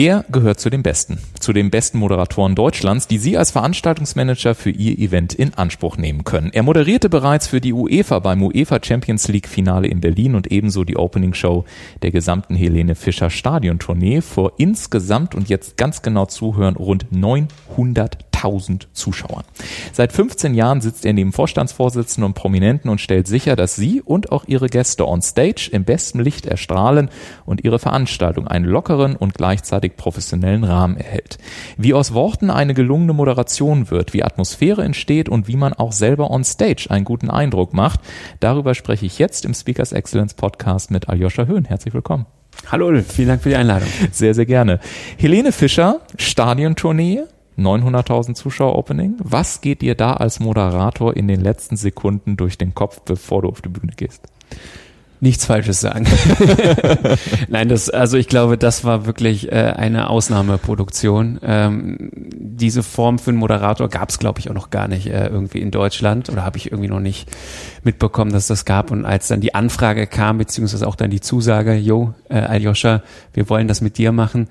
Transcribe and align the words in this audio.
Er 0.00 0.24
gehört 0.32 0.58
zu 0.58 0.70
den 0.70 0.82
Besten, 0.82 1.18
zu 1.40 1.52
den 1.52 1.70
besten 1.70 1.98
Moderatoren 1.98 2.54
Deutschlands, 2.54 3.06
die 3.06 3.18
Sie 3.18 3.36
als 3.36 3.50
Veranstaltungsmanager 3.50 4.54
für 4.54 4.70
Ihr 4.70 4.98
Event 4.98 5.34
in 5.34 5.52
Anspruch 5.52 5.98
nehmen 5.98 6.24
können. 6.24 6.48
Er 6.54 6.62
moderierte 6.62 7.10
bereits 7.10 7.48
für 7.48 7.60
die 7.60 7.74
UEFA 7.74 8.20
beim 8.20 8.42
UEFA 8.42 8.78
Champions 8.82 9.28
League 9.28 9.46
Finale 9.46 9.88
in 9.88 10.00
Berlin 10.00 10.36
und 10.36 10.50
ebenso 10.50 10.84
die 10.84 10.96
Opening 10.96 11.34
Show 11.34 11.66
der 12.00 12.12
gesamten 12.12 12.54
Helene 12.54 12.94
Fischer 12.94 13.28
Stadiontournee 13.28 14.22
vor 14.22 14.54
insgesamt 14.56 15.34
und 15.34 15.50
jetzt 15.50 15.76
ganz 15.76 16.00
genau 16.00 16.24
zuhören 16.24 16.76
rund 16.76 17.12
900 17.12 18.29
1000 18.42 18.88
Zuschauern. 18.92 19.44
Seit 19.92 20.12
15 20.12 20.54
Jahren 20.54 20.80
sitzt 20.80 21.04
er 21.04 21.12
neben 21.12 21.32
Vorstandsvorsitzenden 21.32 22.24
und 22.24 22.34
Prominenten 22.34 22.90
und 22.90 23.00
stellt 23.00 23.26
sicher, 23.26 23.56
dass 23.56 23.76
Sie 23.76 24.00
und 24.00 24.32
auch 24.32 24.44
Ihre 24.46 24.68
Gäste 24.68 25.06
on 25.06 25.22
Stage 25.22 25.68
im 25.72 25.84
besten 25.84 26.20
Licht 26.20 26.46
erstrahlen 26.46 27.10
und 27.44 27.64
Ihre 27.64 27.78
Veranstaltung 27.78 28.48
einen 28.48 28.64
lockeren 28.64 29.16
und 29.16 29.34
gleichzeitig 29.34 29.96
professionellen 29.96 30.64
Rahmen 30.64 30.96
erhält. 30.96 31.38
Wie 31.76 31.94
aus 31.94 32.14
Worten 32.14 32.50
eine 32.50 32.74
gelungene 32.74 33.12
Moderation 33.12 33.90
wird, 33.90 34.12
wie 34.12 34.24
Atmosphäre 34.24 34.82
entsteht 34.82 35.28
und 35.28 35.48
wie 35.48 35.56
man 35.56 35.72
auch 35.72 35.92
selber 35.92 36.30
on 36.30 36.44
Stage 36.44 36.86
einen 36.90 37.04
guten 37.04 37.30
Eindruck 37.30 37.74
macht, 37.74 38.00
darüber 38.40 38.74
spreche 38.74 39.06
ich 39.06 39.18
jetzt 39.18 39.44
im 39.44 39.54
Speakers 39.54 39.92
Excellence 39.92 40.34
Podcast 40.34 40.90
mit 40.90 41.08
Aljoscha 41.08 41.44
Höhn. 41.44 41.64
Herzlich 41.64 41.94
willkommen. 41.94 42.26
Hallo 42.70 42.92
vielen 43.02 43.28
Dank 43.28 43.42
für 43.42 43.48
die 43.48 43.56
Einladung. 43.56 43.88
Sehr, 44.12 44.34
sehr 44.34 44.46
gerne. 44.46 44.80
Helene 45.16 45.52
Fischer, 45.52 46.00
Stadiontournee, 46.16 47.22
900.000 47.60 48.34
Zuschauer 48.34 48.76
Opening. 48.76 49.16
Was 49.22 49.60
geht 49.60 49.82
dir 49.82 49.94
da 49.94 50.14
als 50.14 50.40
Moderator 50.40 51.16
in 51.16 51.28
den 51.28 51.40
letzten 51.40 51.76
Sekunden 51.76 52.36
durch 52.36 52.58
den 52.58 52.74
Kopf, 52.74 53.00
bevor 53.02 53.42
du 53.42 53.48
auf 53.48 53.62
die 53.62 53.68
Bühne 53.68 53.92
gehst? 53.94 54.26
Nichts 55.22 55.44
Falsches 55.44 55.82
sagen. 55.82 56.06
Nein, 57.48 57.68
das, 57.68 57.90
also 57.90 58.16
ich 58.16 58.26
glaube, 58.26 58.56
das 58.56 58.84
war 58.84 59.04
wirklich 59.04 59.52
äh, 59.52 59.74
eine 59.76 60.08
Ausnahmeproduktion. 60.08 61.38
Ähm, 61.42 62.10
diese 62.32 62.82
Form 62.82 63.18
für 63.18 63.30
einen 63.30 63.38
Moderator 63.38 63.90
gab 63.90 64.08
es, 64.08 64.18
glaube 64.18 64.40
ich, 64.40 64.48
auch 64.48 64.54
noch 64.54 64.70
gar 64.70 64.88
nicht 64.88 65.08
äh, 65.08 65.26
irgendwie 65.26 65.60
in 65.60 65.70
Deutschland 65.70 66.30
oder 66.30 66.42
habe 66.42 66.56
ich 66.56 66.72
irgendwie 66.72 66.88
noch 66.88 67.00
nicht 67.00 67.28
mitbekommen, 67.84 68.32
dass 68.32 68.46
das 68.46 68.64
gab. 68.64 68.90
Und 68.90 69.04
als 69.04 69.28
dann 69.28 69.42
die 69.42 69.54
Anfrage 69.54 70.06
kam, 70.06 70.38
beziehungsweise 70.38 70.88
auch 70.88 70.96
dann 70.96 71.10
die 71.10 71.20
Zusage, 71.20 71.74
Jo, 71.74 72.14
äh, 72.30 72.38
Aljoscha, 72.38 73.02
wir 73.34 73.50
wollen 73.50 73.68
das 73.68 73.82
mit 73.82 73.98
dir 73.98 74.12
machen, 74.12 74.48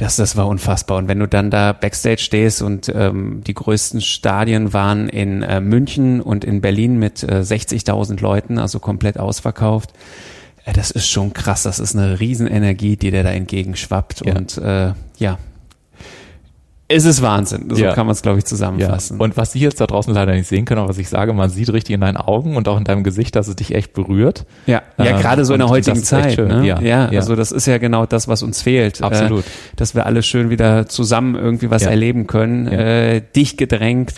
das, 0.00 0.16
das 0.16 0.34
war 0.34 0.48
unfassbar. 0.48 0.96
Und 0.96 1.08
wenn 1.08 1.18
du 1.18 1.28
dann 1.28 1.50
da 1.50 1.74
Backstage 1.74 2.22
stehst 2.22 2.62
und 2.62 2.90
ähm, 2.94 3.42
die 3.46 3.52
größten 3.52 4.00
Stadien 4.00 4.72
waren 4.72 5.10
in 5.10 5.42
äh, 5.42 5.60
München 5.60 6.22
und 6.22 6.42
in 6.42 6.62
Berlin 6.62 6.98
mit 6.98 7.22
äh, 7.22 7.40
60.000 7.40 8.18
Leuten, 8.22 8.58
also 8.58 8.78
komplett 8.80 9.18
ausverkauft, 9.18 9.92
äh, 10.64 10.72
das 10.72 10.90
ist 10.90 11.06
schon 11.06 11.34
krass. 11.34 11.64
Das 11.64 11.78
ist 11.78 11.94
eine 11.94 12.18
Riesenenergie, 12.18 12.96
die 12.96 13.10
dir 13.10 13.22
da 13.22 13.30
entgegenschwappt. 13.30 14.24
Ja. 14.24 14.36
Und 14.36 14.56
äh, 14.56 14.94
ja, 15.18 15.38
es 16.90 17.04
ist 17.04 17.22
Wahnsinn. 17.22 17.66
So 17.70 17.84
ja. 17.84 17.94
kann 17.94 18.06
man 18.06 18.14
es, 18.14 18.22
glaube 18.22 18.38
ich, 18.38 18.44
zusammenfassen. 18.44 19.18
Ja. 19.18 19.24
Und 19.24 19.36
was 19.36 19.52
Sie 19.52 19.60
jetzt 19.60 19.80
da 19.80 19.86
draußen 19.86 20.12
leider 20.12 20.32
nicht 20.32 20.48
sehen 20.48 20.64
können, 20.64 20.80
aber 20.80 20.88
was 20.88 20.98
ich 20.98 21.08
sage, 21.08 21.32
man 21.32 21.48
sieht 21.48 21.72
richtig 21.72 21.94
in 21.94 22.00
deinen 22.00 22.16
Augen 22.16 22.56
und 22.56 22.66
auch 22.66 22.78
in 22.78 22.84
deinem 22.84 23.04
Gesicht, 23.04 23.36
dass 23.36 23.46
es 23.46 23.54
dich 23.54 23.76
echt 23.76 23.92
berührt. 23.92 24.44
Ja, 24.66 24.82
ja 24.98 25.04
ähm, 25.04 25.20
gerade 25.20 25.44
so 25.44 25.52
in 25.52 25.60
der 25.60 25.68
heutigen 25.68 26.02
Zeit. 26.02 26.36
Ne? 26.36 26.66
Ja, 26.66 26.80
ja, 26.80 27.06
also 27.10 27.36
das 27.36 27.52
ist 27.52 27.66
ja 27.66 27.78
genau 27.78 28.06
das, 28.06 28.26
was 28.26 28.42
uns 28.42 28.62
fehlt. 28.62 29.02
Absolut. 29.02 29.44
Äh, 29.44 29.76
dass 29.76 29.94
wir 29.94 30.04
alle 30.04 30.24
schön 30.24 30.50
wieder 30.50 30.86
zusammen 30.86 31.36
irgendwie 31.36 31.70
was 31.70 31.82
erleben 31.82 32.26
können. 32.26 32.66
Äh, 32.66 33.22
dicht 33.36 33.56
gedrängt 33.56 34.12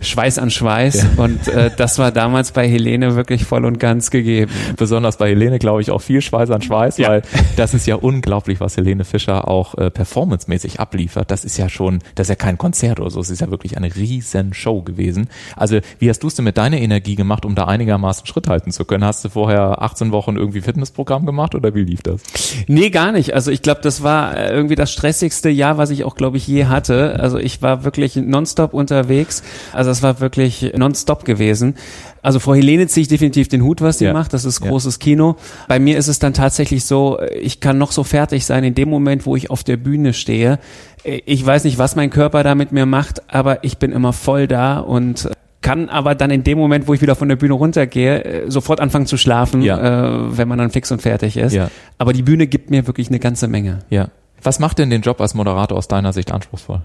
Schweiß 0.00 0.38
an 0.38 0.50
Schweiß. 0.50 1.02
Ja. 1.02 1.24
Und 1.24 1.48
äh, 1.48 1.70
das 1.74 1.98
war 1.98 2.12
damals 2.12 2.52
bei 2.52 2.68
Helene 2.68 3.16
wirklich 3.16 3.44
voll 3.44 3.64
und 3.64 3.80
ganz 3.80 4.10
gegeben. 4.10 4.50
Besonders 4.76 5.16
bei 5.16 5.30
Helene, 5.30 5.58
glaube 5.58 5.80
ich, 5.80 5.90
auch 5.90 6.00
viel 6.00 6.20
Schweiß 6.20 6.50
an 6.50 6.62
Schweiß, 6.62 6.98
ja. 6.98 7.08
weil 7.08 7.22
das 7.56 7.74
ist 7.74 7.86
ja 7.86 7.96
unglaublich, 7.96 8.60
was 8.60 8.76
Helene 8.76 9.04
Fischer 9.04 9.48
auch 9.48 9.76
äh, 9.76 9.90
performancemäßig 9.90 10.80
abliefert. 10.80 11.30
Das 11.30 11.44
ist 11.44 11.56
ja 11.56 11.68
schon, 11.68 12.00
das 12.14 12.26
ist 12.26 12.28
ja 12.30 12.34
kein 12.34 12.58
Konzert 12.58 13.00
oder 13.00 13.10
so, 13.10 13.20
es 13.20 13.30
ist 13.30 13.40
ja 13.40 13.50
wirklich 13.50 13.76
eine 13.76 13.94
riesen 13.94 14.52
Show 14.52 14.82
gewesen. 14.82 15.28
Also 15.56 15.78
wie 15.98 16.10
hast 16.10 16.22
du 16.22 16.28
es 16.28 16.34
denn 16.34 16.44
mit 16.44 16.58
deiner 16.58 16.78
Energie 16.78 17.14
gemacht, 17.14 17.44
um 17.44 17.54
da 17.54 17.64
einigermaßen 17.64 18.26
Schritt 18.26 18.48
halten 18.48 18.72
zu 18.72 18.84
können? 18.84 19.04
Hast 19.04 19.24
du 19.24 19.30
vorher 19.30 19.82
18 19.82 20.12
Wochen 20.12 20.36
irgendwie 20.36 20.60
Fitnessprogramm 20.60 21.24
gemacht 21.24 21.54
oder 21.54 21.74
wie 21.74 21.84
lief 21.84 22.02
das? 22.02 22.22
Nee, 22.66 22.90
gar 22.90 23.12
nicht. 23.12 23.34
Also 23.34 23.50
ich 23.50 23.62
glaube, 23.62 23.80
das 23.82 24.02
war 24.02 24.36
äh, 24.36 24.50
irgendwie 24.50 24.74
das 24.74 24.92
stressigste 24.92 25.48
Jahr, 25.48 25.78
was 25.78 25.90
ich 25.90 26.04
auch, 26.04 26.16
glaube 26.16 26.36
ich, 26.36 26.46
je 26.46 26.66
hatte. 26.66 27.18
Also 27.18 27.38
ich 27.38 27.62
war 27.62 27.84
wirklich 27.84 28.16
nonstop 28.16 28.74
unterwegs. 28.74 29.42
Also 29.72 29.85
also 29.86 29.90
das 29.90 30.02
war 30.02 30.20
wirklich 30.20 30.72
nonstop 30.76 31.24
gewesen. 31.24 31.74
Also 32.22 32.40
Frau 32.40 32.54
Helene 32.54 32.86
ziehe 32.88 33.02
ich 33.02 33.08
definitiv 33.08 33.48
den 33.48 33.62
Hut, 33.62 33.80
was 33.80 33.98
sie 33.98 34.06
ja. 34.06 34.12
macht. 34.12 34.32
Das 34.32 34.44
ist 34.44 34.60
großes 34.60 34.96
ja. 34.96 34.98
Kino. 34.98 35.36
Bei 35.68 35.78
mir 35.78 35.96
ist 35.96 36.08
es 36.08 36.18
dann 36.18 36.34
tatsächlich 36.34 36.84
so, 36.84 37.18
ich 37.40 37.60
kann 37.60 37.78
noch 37.78 37.92
so 37.92 38.02
fertig 38.04 38.44
sein 38.44 38.64
in 38.64 38.74
dem 38.74 38.90
Moment, 38.90 39.26
wo 39.26 39.36
ich 39.36 39.50
auf 39.50 39.64
der 39.64 39.76
Bühne 39.76 40.12
stehe. 40.12 40.58
Ich 41.04 41.46
weiß 41.46 41.64
nicht, 41.64 41.78
was 41.78 41.94
mein 41.94 42.10
Körper 42.10 42.42
da 42.42 42.54
mit 42.54 42.72
mir 42.72 42.86
macht, 42.86 43.32
aber 43.32 43.62
ich 43.64 43.78
bin 43.78 43.92
immer 43.92 44.12
voll 44.12 44.48
da 44.48 44.78
und 44.78 45.30
kann 45.62 45.88
aber 45.88 46.14
dann 46.14 46.30
in 46.30 46.44
dem 46.44 46.58
Moment, 46.58 46.86
wo 46.86 46.94
ich 46.94 47.00
wieder 47.00 47.16
von 47.16 47.28
der 47.28 47.36
Bühne 47.36 47.54
runtergehe, 47.54 48.24
äh, 48.24 48.50
sofort 48.50 48.80
anfangen 48.80 49.06
zu 49.06 49.16
schlafen, 49.16 49.62
ja. 49.62 49.78
äh, 50.06 50.36
wenn 50.36 50.46
man 50.46 50.58
dann 50.58 50.70
fix 50.70 50.92
und 50.92 51.02
fertig 51.02 51.36
ist. 51.36 51.54
Ja. 51.54 51.70
Aber 51.98 52.12
die 52.12 52.22
Bühne 52.22 52.46
gibt 52.46 52.70
mir 52.70 52.86
wirklich 52.86 53.08
eine 53.08 53.18
ganze 53.18 53.48
Menge. 53.48 53.80
Ja. 53.90 54.08
Was 54.42 54.60
macht 54.60 54.78
denn 54.78 54.90
den 54.90 55.02
Job 55.02 55.20
als 55.20 55.34
Moderator 55.34 55.76
aus 55.76 55.88
deiner 55.88 56.12
Sicht 56.12 56.30
anspruchsvoll? 56.30 56.82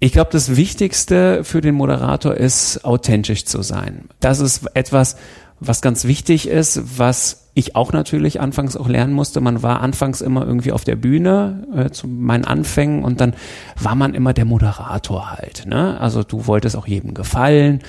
Ich 0.00 0.12
glaube, 0.12 0.30
das 0.30 0.56
Wichtigste 0.56 1.42
für 1.42 1.60
den 1.60 1.74
Moderator 1.74 2.34
ist, 2.34 2.84
authentisch 2.84 3.44
zu 3.44 3.62
sein. 3.62 4.08
Das 4.20 4.38
ist 4.38 4.64
etwas, 4.74 5.16
was 5.60 5.80
ganz 5.80 6.04
wichtig 6.04 6.48
ist, 6.48 6.98
was 6.98 7.48
ich 7.54 7.74
auch 7.74 7.92
natürlich 7.92 8.40
anfangs 8.40 8.76
auch 8.76 8.86
lernen 8.86 9.12
musste. 9.12 9.40
Man 9.40 9.64
war 9.64 9.80
anfangs 9.80 10.20
immer 10.20 10.46
irgendwie 10.46 10.70
auf 10.70 10.84
der 10.84 10.94
Bühne 10.94 11.66
äh, 11.74 11.90
zu 11.90 12.06
meinen 12.06 12.44
Anfängen 12.44 13.02
und 13.02 13.20
dann 13.20 13.34
war 13.80 13.96
man 13.96 14.14
immer 14.14 14.32
der 14.32 14.44
Moderator 14.44 15.32
halt. 15.32 15.66
Ne? 15.66 16.00
Also 16.00 16.22
du 16.22 16.46
wolltest 16.46 16.76
auch 16.76 16.86
jedem 16.86 17.14
gefallen, 17.14 17.80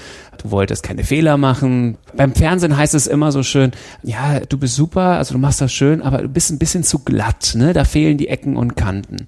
du 0.41 0.50
wolltest 0.50 0.81
keine 0.81 1.03
Fehler 1.03 1.38
machen. 1.38 2.00
Beim 2.16 2.34
Fernsehen 2.34 2.76
heißt 2.76 2.96
es 2.96 3.06
immer 3.06 3.31
so 3.31 3.44
schön, 3.44 3.70
ja, 4.02 4.40
du 4.40 4.58
bist 4.58 4.74
super, 4.74 5.20
also 5.20 5.36
du 5.36 5.40
machst 5.40 5.62
das 5.62 5.72
schön, 5.72 6.02
aber 6.02 6.24
du 6.24 6.30
bist 6.30 6.50
ein 6.50 6.58
bisschen 6.58 6.84
zu 6.84 7.00
glatt, 7.00 7.53
ne? 7.56 7.74
Da 7.74 7.84
fehlen 7.84 8.18
die 8.18 8.30
Ecken 8.30 8.58
und 8.58 8.76
Kanten. 8.76 9.28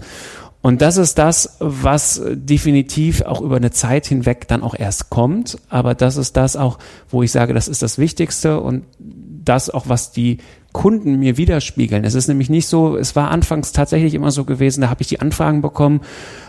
Und 0.62 0.82
das 0.82 0.98
ist 0.98 1.18
das, 1.18 1.58
was 1.60 2.22
definitiv 2.34 3.24
auch 3.24 3.42
über 3.42 3.56
eine 3.56 3.72
Zeit 3.72 4.06
hinweg 4.06 4.48
dann 4.48 4.62
auch 4.62 4.76
erst 4.76 5.10
kommt. 5.10 5.58
Aber 5.70 5.96
das 5.96 6.18
ist 6.18 6.38
das 6.38 6.56
auch, 6.56 6.78
wo 7.10 7.24
ich 7.24 7.32
sage, 7.32 7.54
das 7.54 7.68
ist 7.68 7.82
das 7.82 7.98
Wichtigste 7.98 8.60
und 8.60 8.86
das 9.00 9.72
auch, 9.72 9.90
was 9.90 10.12
die 10.12 10.38
Kunden 10.74 11.20
mir 11.20 11.38
widerspiegeln. 11.38 12.04
Es 12.04 12.16
ist 12.16 12.28
nämlich 12.28 12.50
nicht 12.50 12.68
so, 12.68 12.96
es 12.96 13.16
war 13.16 13.32
anfangs 13.32 13.72
tatsächlich 13.72 14.14
immer 14.14 14.32
so 14.32 14.46
gewesen, 14.46 14.82
da 14.82 14.90
habe 14.90 15.02
ich 15.02 15.08
die 15.08 15.20
Anfragen 15.20 15.62
bekommen 15.62 16.02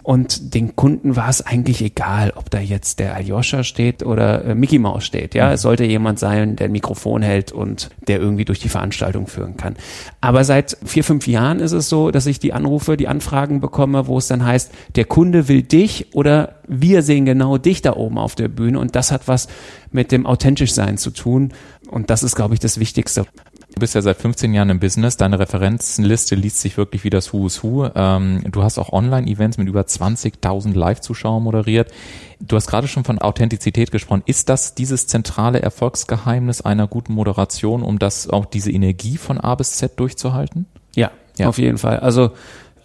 und 0.02 0.54
den 0.54 0.76
Kunden 0.76 1.16
war 1.16 1.28
es 1.28 1.44
eigentlich 1.44 1.82
egal, 1.82 2.32
ob 2.34 2.50
da 2.50 2.60
jetzt 2.60 2.98
der 2.98 3.14
Aljoscha 3.14 3.64
steht 3.64 4.04
oder 4.04 4.44
äh, 4.44 4.54
Mickey 4.54 4.78
Mouse 4.78 5.04
steht. 5.04 5.34
Ja, 5.34 5.48
mhm. 5.48 5.52
es 5.54 5.62
sollte 5.62 5.84
jemand 5.84 6.19
sein, 6.19 6.56
der 6.56 6.66
ein 6.66 6.72
Mikrofon 6.72 7.22
hält 7.22 7.52
und 7.52 7.90
der 8.08 8.20
irgendwie 8.20 8.44
durch 8.44 8.58
die 8.58 8.69
Veranstaltung 8.69 9.26
führen 9.26 9.56
kann. 9.56 9.76
Aber 10.20 10.44
seit 10.44 10.76
vier, 10.84 11.04
fünf 11.04 11.26
Jahren 11.26 11.60
ist 11.60 11.72
es 11.72 11.88
so, 11.88 12.10
dass 12.10 12.26
ich 12.26 12.38
die 12.38 12.52
Anrufe, 12.52 12.96
die 12.96 13.08
Anfragen 13.08 13.60
bekomme, 13.60 14.06
wo 14.06 14.18
es 14.18 14.28
dann 14.28 14.44
heißt, 14.44 14.72
der 14.96 15.04
Kunde 15.04 15.48
will 15.48 15.62
dich 15.62 16.14
oder 16.14 16.56
wir 16.68 17.02
sehen 17.02 17.25
genau 17.25 17.58
dich 17.58 17.82
da 17.82 17.94
oben 17.94 18.18
auf 18.18 18.34
der 18.34 18.48
Bühne 18.48 18.78
und 18.78 18.96
das 18.96 19.12
hat 19.12 19.28
was 19.28 19.48
mit 19.90 20.10
dem 20.12 20.26
authentisch 20.26 20.72
sein 20.72 20.96
zu 20.96 21.10
tun 21.10 21.52
und 21.88 22.10
das 22.10 22.22
ist, 22.22 22.36
glaube 22.36 22.54
ich, 22.54 22.60
das 22.60 22.80
Wichtigste 22.80 23.26
Du 23.74 23.80
bist 23.80 23.94
ja 23.94 24.02
seit 24.02 24.19
15 24.19 24.52
Jahren 24.52 24.69
im 24.69 24.80
Business. 24.80 25.16
Deine 25.16 25.38
Referenzenliste 25.38 26.34
liest 26.34 26.60
sich 26.60 26.76
wirklich 26.76 27.04
wie 27.04 27.10
das 27.10 27.32
Who 27.32 27.46
is 27.46 27.62
Who. 27.62 27.88
Ähm, 27.94 28.42
du 28.50 28.62
hast 28.62 28.78
auch 28.78 28.92
Online-Events 28.92 29.56
mit 29.56 29.66
über 29.66 29.80
20.000 29.80 30.74
Live-Zuschauern 30.76 31.42
moderiert. 31.42 31.90
Du 32.38 32.56
hast 32.56 32.66
gerade 32.66 32.86
schon 32.86 33.04
von 33.04 33.19
Authentizität 33.19 33.90
gesprochen. 33.90 34.22
Ist 34.26 34.50
das 34.50 34.74
dieses 34.74 35.06
zentrale 35.06 35.62
Erfolgsgeheimnis 35.62 36.60
einer 36.60 36.86
guten 36.86 37.14
Moderation, 37.14 37.82
um 37.82 37.98
das 37.98 38.28
auch 38.28 38.44
diese 38.44 38.70
Energie 38.70 39.16
von 39.16 39.38
A 39.38 39.54
bis 39.54 39.72
Z 39.72 39.98
durchzuhalten? 39.98 40.66
Ja, 40.94 41.10
ja. 41.38 41.48
auf 41.48 41.56
jeden 41.56 41.78
Fall. 41.78 42.00
Also, 42.00 42.32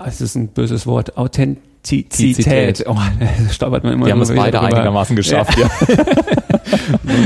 es 0.05 0.21
ist 0.21 0.35
ein 0.35 0.47
böses 0.49 0.87
Wort. 0.87 1.17
Authentizität. 1.17 2.85
Oh, 2.87 2.95
stolpert 3.51 3.83
man 3.83 3.93
immer 3.93 4.05
Wir 4.05 4.13
haben 4.13 4.21
es 4.21 4.33
beide 4.33 4.57
drüber. 4.57 4.67
einigermaßen 4.67 5.17
geschafft, 5.17 5.57
ja. 5.57 5.69
ja. 5.89 6.05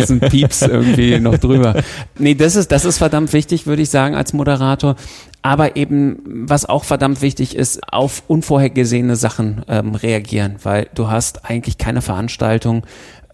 ein 0.09 0.19
Pieps 0.19 0.61
irgendwie 0.61 1.19
noch 1.19 1.37
drüber. 1.37 1.81
Nee, 2.17 2.35
das 2.35 2.55
ist, 2.55 2.71
das 2.71 2.85
ist 2.85 2.97
verdammt 2.97 3.33
wichtig, 3.33 3.67
würde 3.67 3.81
ich 3.81 3.89
sagen, 3.89 4.15
als 4.15 4.33
Moderator. 4.33 4.95
Aber 5.41 5.75
eben, 5.75 6.19
was 6.47 6.65
auch 6.65 6.83
verdammt 6.83 7.21
wichtig 7.21 7.55
ist, 7.55 7.81
auf 7.91 8.23
unvorhergesehene 8.27 9.15
Sachen 9.15 9.63
ähm, 9.67 9.95
reagieren, 9.95 10.57
weil 10.63 10.87
du 10.93 11.09
hast 11.09 11.45
eigentlich 11.49 11.77
keine 11.77 12.01
Veranstaltung, 12.01 12.83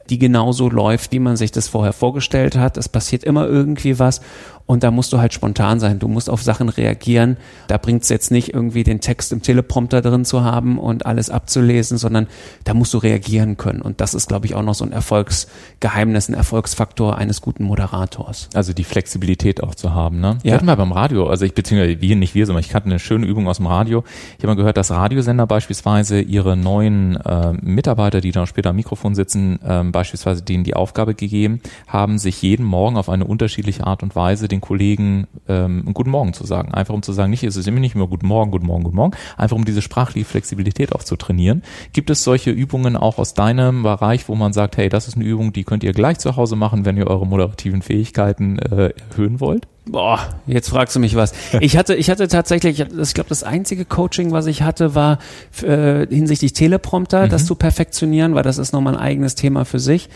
die 0.09 0.17
genauso 0.17 0.69
läuft, 0.69 1.11
wie 1.11 1.19
man 1.19 1.35
sich 1.35 1.51
das 1.51 1.67
vorher 1.67 1.93
vorgestellt 1.93 2.55
hat. 2.55 2.77
Es 2.77 2.87
passiert 2.87 3.23
immer 3.23 3.45
irgendwie 3.45 3.99
was 3.99 4.21
und 4.67 4.83
da 4.83 4.91
musst 4.91 5.13
du 5.13 5.19
halt 5.19 5.33
spontan 5.33 5.79
sein. 5.79 5.97
Du 5.97 6.09
musst 6.09 6.29
auf 6.29 6.43
Sachen 6.43 6.67
reagieren. 6.67 7.37
Da 7.67 7.77
bringt 7.77 8.03
es 8.03 8.09
jetzt 8.09 8.31
nicht 8.31 8.53
irgendwie 8.53 8.83
den 8.83 8.99
Text 8.99 9.31
im 9.31 9.41
Teleprompter 9.41 10.01
drin 10.01 10.25
zu 10.25 10.43
haben 10.43 10.77
und 10.77 11.05
alles 11.05 11.29
abzulesen, 11.29 11.97
sondern 11.97 12.27
da 12.65 12.73
musst 12.73 12.93
du 12.93 12.97
reagieren 12.97 13.55
können. 13.55 13.81
Und 13.81 14.01
das 14.01 14.13
ist, 14.13 14.27
glaube 14.27 14.45
ich, 14.45 14.55
auch 14.55 14.61
noch 14.61 14.75
so 14.75 14.83
ein 14.83 14.91
Erfolgsgeheimnis, 14.91 16.27
ein 16.27 16.33
Erfolgsfaktor 16.33 17.17
eines 17.17 17.41
guten 17.41 17.63
Moderators. 17.63 18.49
Also 18.53 18.73
die 18.73 18.83
Flexibilität 18.83 19.63
auch 19.63 19.73
zu 19.73 19.93
haben. 19.93 20.19
Ne? 20.19 20.37
Ja. 20.39 20.43
Wir 20.43 20.53
hatten 20.55 20.65
mal 20.65 20.75
beim 20.75 20.91
Radio, 20.91 21.27
also 21.27 21.45
ich 21.45 21.53
beziehungsweise 21.53 22.01
wir, 22.01 22.15
nicht 22.17 22.35
wir, 22.35 22.45
sondern 22.45 22.63
ich 22.63 22.75
hatte 22.75 22.87
eine 22.87 22.99
schöne 22.99 23.25
Übung 23.25 23.47
aus 23.47 23.57
dem 23.57 23.67
Radio. 23.67 24.03
Ich 24.37 24.43
habe 24.43 24.47
mal 24.47 24.55
gehört, 24.55 24.75
dass 24.75 24.91
Radiosender 24.91 25.47
beispielsweise 25.47 26.19
ihre 26.19 26.57
neuen 26.57 27.15
äh, 27.15 27.53
Mitarbeiter, 27.53 28.19
die 28.19 28.31
dann 28.31 28.47
später 28.47 28.71
am 28.71 28.75
Mikrofon 28.75 29.15
sitzen, 29.15 29.59
äh, 29.61 29.83
beispielsweise 29.85 30.41
denen 30.41 30.65
die 30.65 30.73
Aufgabe 30.73 31.15
gegeben 31.15 31.61
haben, 31.87 32.17
sich 32.17 32.41
jeden 32.41 32.65
Morgen 32.65 32.97
auf 32.97 33.07
eine 33.07 33.23
unterschiedliche 33.23 33.87
Art 33.87 34.03
und 34.03 34.13
Weise 34.13 34.49
den 34.49 34.56
den 34.57 34.61
Kollegen 34.61 35.27
ähm, 35.47 35.83
einen 35.85 35.93
guten 35.93 36.09
Morgen 36.09 36.33
zu 36.33 36.45
sagen. 36.45 36.73
Einfach 36.73 36.93
um 36.93 37.03
zu 37.03 37.13
sagen, 37.13 37.29
nicht, 37.29 37.43
es 37.43 37.55
ist 37.55 37.67
immer 37.67 37.79
nicht 37.79 37.95
immer 37.95 38.07
guten 38.07 38.27
Morgen, 38.27 38.51
guten 38.51 38.65
Morgen, 38.65 38.83
guten 38.83 38.95
Morgen. 38.95 39.15
Einfach 39.37 39.55
um 39.55 39.65
diese 39.65 39.81
sprachliche 39.81 40.25
Flexibilität 40.25 40.93
auch 40.93 41.03
zu 41.03 41.15
trainieren. 41.15 41.63
Gibt 41.93 42.09
es 42.09 42.23
solche 42.23 42.51
Übungen 42.51 42.95
auch 42.95 43.17
aus 43.17 43.33
deinem 43.33 43.83
Bereich, 43.83 44.27
wo 44.27 44.35
man 44.35 44.53
sagt, 44.53 44.77
hey, 44.77 44.89
das 44.89 45.07
ist 45.07 45.15
eine 45.15 45.25
Übung, 45.25 45.53
die 45.53 45.63
könnt 45.63 45.83
ihr 45.83 45.93
gleich 45.93 46.19
zu 46.19 46.35
Hause 46.35 46.55
machen, 46.55 46.85
wenn 46.85 46.97
ihr 46.97 47.07
eure 47.07 47.27
moderativen 47.27 47.81
Fähigkeiten 47.81 48.59
äh, 48.59 48.93
erhöhen 49.09 49.39
wollt? 49.39 49.67
Boah, 49.89 50.19
jetzt 50.45 50.69
fragst 50.69 50.95
du 50.95 50.99
mich 50.99 51.15
was. 51.15 51.33
Ich 51.59 51.77
hatte, 51.77 51.95
ich 51.95 52.09
hatte 52.09 52.27
tatsächlich, 52.27 52.79
ich 52.79 53.13
glaube, 53.13 53.29
das 53.29 53.43
einzige 53.43 53.85
Coaching, 53.85 54.31
was 54.31 54.45
ich 54.45 54.61
hatte, 54.61 54.95
war 54.95 55.17
äh, 55.63 56.05
hinsichtlich 56.07 56.53
Teleprompter, 56.53 57.25
mhm. 57.25 57.29
das 57.29 57.45
zu 57.45 57.55
perfektionieren, 57.55 58.35
weil 58.35 58.43
das 58.43 58.57
ist 58.57 58.73
nochmal 58.73 58.95
ein 58.95 58.99
eigenes 58.99 59.35
Thema 59.35 59.65
für 59.65 59.79
sich. 59.79 60.09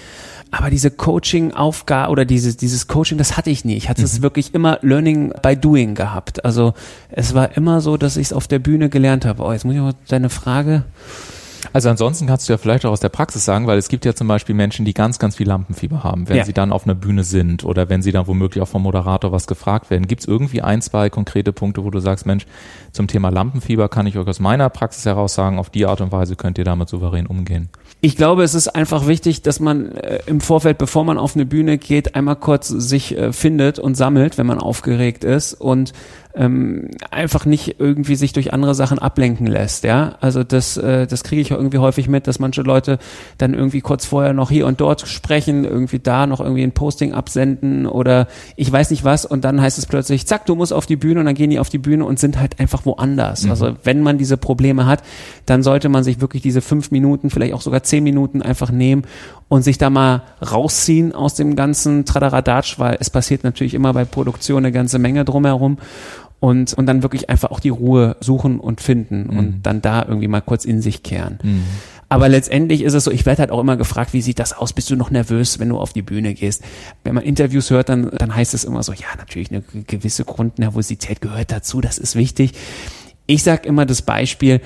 Aber 0.52 0.70
diese 0.70 0.92
Coaching-Aufgabe 0.92 2.12
oder 2.12 2.26
dieses, 2.26 2.58
dieses 2.58 2.88
Coaching, 2.88 3.18
das 3.18 3.38
hatte 3.38 3.50
ich 3.50 3.64
nie. 3.64 3.76
Ich 3.76 3.90
hatte 3.90 4.02
mhm. 4.02 4.06
es 4.06 4.22
wirklich 4.22 4.54
immer 4.54 4.80
Learning 4.82 5.34
by 5.42 5.56
Doing 5.56 5.96
gehabt. 5.96 6.44
Also 6.44 6.74
es 7.10 7.34
war 7.34 7.56
immer 7.56 7.80
so, 7.82 7.98
dass 7.98 8.18
ich 8.18 8.28
es 8.28 8.34
auf 8.34 8.48
der 8.48 8.60
Bühne 8.60 8.90
gelernt 8.90 9.26
habe. 9.26 9.44
Oh, 9.44 9.52
jetzt 9.52 9.64
muss 9.64 9.76
ich 9.76 9.82
mal 9.82 9.94
deine 10.10 10.30
Frage. 10.30 10.84
Also 11.74 11.90
ansonsten 11.90 12.28
kannst 12.28 12.48
du 12.48 12.54
ja 12.54 12.58
vielleicht 12.58 12.86
auch 12.86 12.92
aus 12.92 13.00
der 13.00 13.10
Praxis 13.10 13.46
sagen, 13.46 13.68
weil 13.68 13.78
es 13.78 13.90
gibt 13.90 14.06
ja 14.06 14.14
zum 14.14 14.28
Beispiel 14.28 14.56
Menschen, 14.56 14.86
die 14.86 14.94
ganz, 14.94 15.20
ganz 15.20 15.36
viel 15.36 15.48
Lampenfieber 15.48 16.04
haben, 16.04 16.28
wenn 16.30 16.38
ja. 16.38 16.46
sie 16.46 16.54
dann 16.54 16.72
auf 16.72 16.86
einer 16.86 16.96
Bühne 16.96 17.24
sind 17.24 17.64
oder 17.64 17.90
wenn 17.90 18.02
sie 18.02 18.12
dann 18.12 18.28
womöglich 18.28 18.62
auch 18.62 18.68
vom 18.68 18.84
Moderator 18.84 19.32
was 19.32 19.48
gefragt 19.48 19.90
werden. 19.90 20.08
Gibt 20.08 20.22
es 20.22 20.28
irgendwie 20.28 20.62
ein, 20.62 20.82
zwei 20.82 21.10
konkrete 21.10 21.54
Punkte, 21.54 21.84
wo 21.84 21.90
du 21.90 22.00
sagst, 22.00 22.26
Mensch, 22.26 22.46
zum 22.92 23.08
Thema 23.08 23.30
Lampenfieber 23.30 23.90
kann 23.90 24.08
ich 24.08 24.18
euch 24.18 24.28
aus 24.28 24.40
meiner 24.40 24.70
Praxis 24.70 25.06
heraus 25.06 25.34
sagen, 25.34 25.60
auf 25.60 25.70
die 25.70 25.86
Art 25.86 26.02
und 26.02 26.12
Weise 26.12 26.36
könnt 26.36 26.58
ihr 26.58 26.66
damit 26.66 26.90
souverän 26.90 27.28
umgehen? 27.28 27.70
Ich 28.04 28.18
glaube, 28.18 28.44
es 28.44 28.56
ist 28.56 28.68
einfach 28.68 29.06
wichtig, 29.06 29.44
dass 29.44 29.60
man 29.60 29.92
äh, 29.92 30.20
im 30.26 30.42
Vorfeld, 30.42 30.80
bevor 30.80 31.04
man 31.04 31.20
auf 31.20 31.36
eine 31.36 31.46
Bühne 31.46 31.78
geht, 31.78 32.16
einmal 32.16 32.36
kurz 32.36 32.68
sich 32.68 33.16
äh, 33.16 33.32
findet 33.32 33.78
und 33.78 33.96
sammelt, 33.96 34.40
wenn 34.40 34.48
man 34.48 34.58
aufgeregt 34.58 35.24
ist 35.24 35.54
und 35.54 35.94
ähm, 36.36 36.90
einfach 37.10 37.46
nicht 37.46 37.76
irgendwie 37.80 38.16
sich 38.16 38.34
durch 38.34 38.54
andere 38.54 38.76
Sachen 38.76 39.00
ablenken 39.00 39.48
lässt, 39.48 39.84
ja. 39.84 40.16
Also 40.22 40.44
das, 40.44 40.78
äh, 40.78 41.08
das 41.08 41.24
kriege 41.24 41.42
ich 41.42 41.52
irgendwie 41.52 41.80
häufig 41.80 42.08
mit, 42.08 42.28
dass 42.28 42.40
manche 42.40 42.62
Leute 42.62 43.00
dann 43.38 43.54
irgendwie 43.54 43.82
kurz 43.82 44.06
vorher 44.06 44.34
noch 44.34 44.50
hier 44.50 44.68
und 44.68 44.80
dort 44.80 45.08
sprechen, 45.08 45.66
irgendwie 45.66 46.00
da 46.00 46.28
noch 46.28 46.40
irgendwie 46.40 46.64
ein 46.64 46.72
Posting 46.72 47.14
absenden 47.14 47.86
oder 47.86 48.28
ich 48.56 48.72
weiß 48.72 48.92
nicht 48.92 49.04
was 49.04 49.26
und 49.26 49.44
dann 49.44 49.62
heißt 49.62 49.78
es 49.78 49.86
plötzlich, 49.86 50.26
zack, 50.26 50.46
du 50.46 50.56
musst 50.56 50.74
auf 50.74 50.86
die 50.86 50.96
Bühne 50.96 51.20
und 51.20 51.26
dann 51.26 51.36
gehen 51.36 51.50
die 51.50 51.60
auf 51.60 51.70
die 51.70 51.78
Bühne 51.78 52.06
und 52.06 52.20
sind 52.20 52.40
halt 52.40 52.60
einfach 52.60 52.86
woanders. 52.86 53.44
Mhm. 53.44 53.52
Also 53.52 53.74
wenn 53.84 54.02
man 54.02 54.18
diese 54.18 54.38
Probleme 54.38 54.86
hat, 54.86 55.04
dann 55.46 55.64
sollte 55.64 55.90
man 55.90 56.04
sich 56.04 56.22
wirklich 56.22 56.42
diese 56.42 56.62
fünf 56.62 56.92
Minuten, 56.92 57.30
vielleicht 57.30 57.54
auch 57.54 57.62
sogar 57.62 57.84
zehn 57.84 58.04
Minuten 58.04 58.42
einfach 58.42 58.72
nehmen 58.72 59.04
und 59.50 59.64
sich 59.64 59.78
da 59.78 59.90
mal 59.90 60.24
rausziehen 60.42 61.14
aus 61.14 61.34
dem 61.34 61.58
ganzen 61.58 62.06
Tradaradatsch, 62.06 62.80
weil 62.80 62.96
es 63.02 63.10
passiert 63.10 63.44
natürlich 63.44 63.74
immer 63.74 63.92
bei 63.92 64.06
Produktion 64.06 64.60
eine 64.60 64.72
ganze 64.72 64.98
Menge 64.98 65.26
drumherum 65.26 65.78
und, 66.42 66.74
und 66.74 66.88
dann 66.88 67.04
wirklich 67.04 67.30
einfach 67.30 67.52
auch 67.52 67.60
die 67.60 67.70
Ruhe 67.70 68.18
suchen 68.20 68.60
und 68.60 68.82
finden 68.82 69.28
mhm. 69.30 69.40
und 69.40 69.62
dann 69.62 69.82
da 69.82 70.04
irgendwie 70.06 70.28
mal 70.28 70.42
kurz 70.42 70.66
in 70.66 70.82
sich 70.82 71.04
kehren. 71.04 71.40
Mhm. 71.42 71.64
Aber 72.10 72.28
letztendlich 72.28 72.82
ist 72.82 72.96
es 72.96 73.06
so, 73.06 73.12
ich 73.12 73.26
werde 73.26 73.42
halt 73.42 73.52
auch 73.52 73.60
immer 73.62 73.78
gefragt, 73.78 74.12
wie 74.12 74.22
sieht 74.22 74.40
das 74.40 74.52
aus? 74.52 74.74
Bist 74.74 74.90
du 74.90 74.96
noch 74.98 75.12
nervös, 75.12 75.60
wenn 75.60 75.70
du 75.70 75.78
auf 75.78 75.94
die 75.94 76.02
Bühne 76.02 76.34
gehst? 76.34 76.64
Wenn 77.06 77.16
man 77.16 77.24
Interviews 77.24 77.70
hört, 77.70 77.88
dann, 77.88 78.10
dann 78.10 78.36
heißt 78.36 78.54
es 78.54 78.66
immer 78.66 78.82
so, 78.84 78.92
ja, 78.92 79.06
natürlich 79.18 79.52
eine 79.52 79.62
gewisse 79.62 80.26
Grundnervosität 80.26 81.22
gehört 81.22 81.52
dazu, 81.52 81.80
das 81.80 82.00
ist 82.00 82.16
wichtig. 82.16 82.54
Ich 83.28 83.44
sage 83.44 83.68
immer 83.68 83.86
das 83.86 84.02
Beispiel 84.02 84.62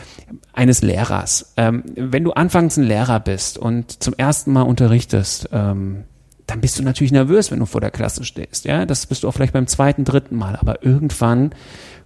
eines 0.54 0.82
Lehrers. 0.82 1.54
Ähm, 1.58 1.84
wenn 1.96 2.24
du 2.24 2.32
anfangs 2.32 2.78
ein 2.78 2.84
Lehrer 2.84 3.20
bist 3.20 3.60
und 3.60 4.02
zum 4.02 4.16
ersten 4.16 4.54
Mal 4.54 4.64
unterrichtest, 4.64 5.50
ähm, 5.52 6.06
dann 6.48 6.62
bist 6.62 6.78
du 6.78 6.84
natürlich 6.84 7.12
nervös, 7.12 7.52
wenn 7.52 7.60
du 7.60 7.66
vor 7.66 7.82
der 7.82 7.92
Klasse 7.92 8.24
stehst. 8.24 8.66
Ja, 8.66 8.86
das 8.86 9.06
bist 9.06 9.24
du 9.24 9.28
auch 9.28 9.32
vielleicht 9.32 9.54
beim 9.54 9.68
zweiten, 9.68 10.04
dritten 10.06 10.36
Mal. 10.36 10.56
Aber 10.56 10.84
irgendwann 10.84 11.52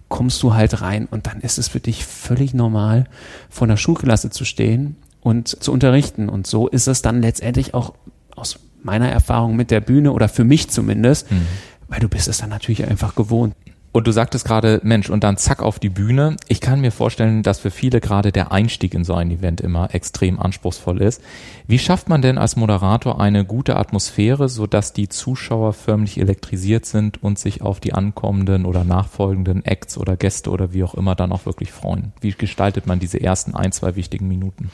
kommst 0.08 0.42
du 0.42 0.54
halt 0.54 0.80
rein 0.80 1.06
und 1.06 1.26
dann 1.26 1.40
ist 1.40 1.58
es 1.58 1.68
für 1.68 1.80
dich 1.80 2.04
völlig 2.04 2.54
normal, 2.54 3.04
vor 3.48 3.66
einer 3.66 3.76
Schulklasse 3.76 4.30
zu 4.30 4.44
stehen 4.44 4.96
und 5.20 5.48
zu 5.48 5.72
unterrichten. 5.72 6.28
Und 6.28 6.46
so 6.46 6.68
ist 6.68 6.88
es 6.88 7.02
dann 7.02 7.22
letztendlich 7.22 7.74
auch 7.74 7.94
aus 8.34 8.58
meiner 8.82 9.08
Erfahrung 9.08 9.56
mit 9.56 9.70
der 9.70 9.80
Bühne 9.80 10.12
oder 10.12 10.28
für 10.28 10.44
mich 10.44 10.70
zumindest, 10.70 11.30
mhm. 11.30 11.46
weil 11.88 12.00
du 12.00 12.08
bist 12.08 12.28
es 12.28 12.38
dann 12.38 12.50
natürlich 12.50 12.84
einfach 12.86 13.14
gewohnt. 13.14 13.54
Und 13.92 14.06
du 14.06 14.12
sagtest 14.12 14.44
gerade, 14.44 14.80
Mensch, 14.84 15.10
und 15.10 15.24
dann 15.24 15.36
zack 15.36 15.62
auf 15.62 15.80
die 15.80 15.88
Bühne. 15.88 16.36
Ich 16.46 16.60
kann 16.60 16.80
mir 16.80 16.92
vorstellen, 16.92 17.42
dass 17.42 17.58
für 17.58 17.72
viele 17.72 18.00
gerade 18.00 18.30
der 18.30 18.52
Einstieg 18.52 18.94
in 18.94 19.02
so 19.02 19.14
ein 19.14 19.32
Event 19.32 19.60
immer 19.60 19.92
extrem 19.92 20.38
anspruchsvoll 20.38 21.02
ist. 21.02 21.20
Wie 21.66 21.78
schafft 21.80 22.08
man 22.08 22.22
denn 22.22 22.38
als 22.38 22.54
Moderator 22.54 23.20
eine 23.20 23.44
gute 23.44 23.76
Atmosphäre, 23.76 24.48
sodass 24.48 24.92
die 24.92 25.08
Zuschauer 25.08 25.72
förmlich 25.72 26.18
elektrisiert 26.20 26.86
sind 26.86 27.20
und 27.20 27.40
sich 27.40 27.62
auf 27.62 27.80
die 27.80 27.92
ankommenden 27.92 28.64
oder 28.64 28.84
nachfolgenden 28.84 29.64
Acts 29.64 29.98
oder 29.98 30.16
Gäste 30.16 30.50
oder 30.50 30.72
wie 30.72 30.84
auch 30.84 30.94
immer 30.94 31.16
dann 31.16 31.32
auch 31.32 31.44
wirklich 31.44 31.72
freuen? 31.72 32.12
Wie 32.20 32.30
gestaltet 32.30 32.86
man 32.86 33.00
diese 33.00 33.20
ersten 33.20 33.56
ein, 33.56 33.72
zwei 33.72 33.96
wichtigen 33.96 34.28
Minuten? 34.28 34.70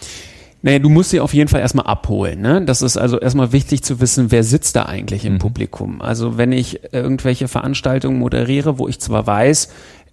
Naja, 0.62 0.78
du 0.78 0.88
musst 0.88 1.10
sie 1.10 1.20
auf 1.20 1.34
jeden 1.34 1.48
Fall 1.48 1.60
erstmal 1.60 1.86
abholen. 1.86 2.40
Ne? 2.40 2.64
Das 2.64 2.82
ist 2.82 2.96
also 2.96 3.20
erstmal 3.20 3.52
wichtig 3.52 3.82
zu 3.82 4.00
wissen, 4.00 4.30
wer 4.30 4.42
sitzt 4.42 4.76
da 4.76 4.84
eigentlich 4.84 5.24
im 5.24 5.34
mhm. 5.34 5.38
Publikum. 5.38 6.00
Also 6.00 6.38
wenn 6.38 6.52
ich 6.52 6.92
irgendwelche 6.92 7.48
Veranstaltungen 7.48 8.18
moderiere, 8.18 8.78
wo 8.78 8.88
ich 8.88 8.98
zwar 8.98 9.26
weiß, 9.26 9.68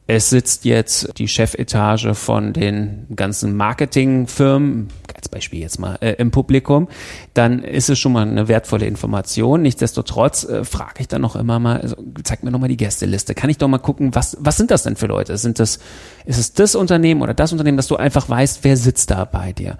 es 0.05 0.29
sitzt 0.29 0.65
jetzt 0.65 1.17
die 1.17 1.29
Chefetage 1.29 2.13
von 2.13 2.51
den 2.51 3.07
ganzen 3.15 3.55
Marketingfirmen, 3.55 4.89
als 5.15 5.29
Beispiel 5.29 5.61
jetzt 5.61 5.79
mal, 5.79 5.97
äh, 6.01 6.15
im 6.17 6.29
Publikum, 6.29 6.89
dann 7.33 7.63
ist 7.63 7.89
es 7.89 7.99
schon 7.99 8.11
mal 8.11 8.27
eine 8.27 8.49
wertvolle 8.49 8.85
Information. 8.85 9.61
Nichtsdestotrotz 9.61 10.43
äh, 10.43 10.65
frage 10.65 10.95
ich 10.99 11.07
dann 11.07 11.21
noch 11.21 11.37
immer 11.37 11.57
mal, 11.59 11.79
also, 11.79 11.95
zeig 12.23 12.43
mir 12.43 12.51
noch 12.51 12.59
mal 12.59 12.67
die 12.67 12.75
Gästeliste. 12.75 13.33
Kann 13.33 13.49
ich 13.49 13.57
doch 13.57 13.69
mal 13.69 13.77
gucken, 13.77 14.13
was, 14.13 14.35
was 14.41 14.57
sind 14.57 14.71
das 14.71 14.83
denn 14.83 14.97
für 14.97 15.07
Leute? 15.07 15.37
Sind 15.37 15.59
das, 15.59 15.79
ist 16.25 16.37
es 16.37 16.51
das 16.51 16.75
Unternehmen 16.75 17.21
oder 17.21 17.33
das 17.33 17.53
Unternehmen, 17.53 17.77
dass 17.77 17.87
du 17.87 17.95
einfach 17.95 18.27
weißt, 18.27 18.59
wer 18.63 18.75
sitzt 18.75 19.09
da 19.09 19.23
bei 19.23 19.53
dir? 19.53 19.77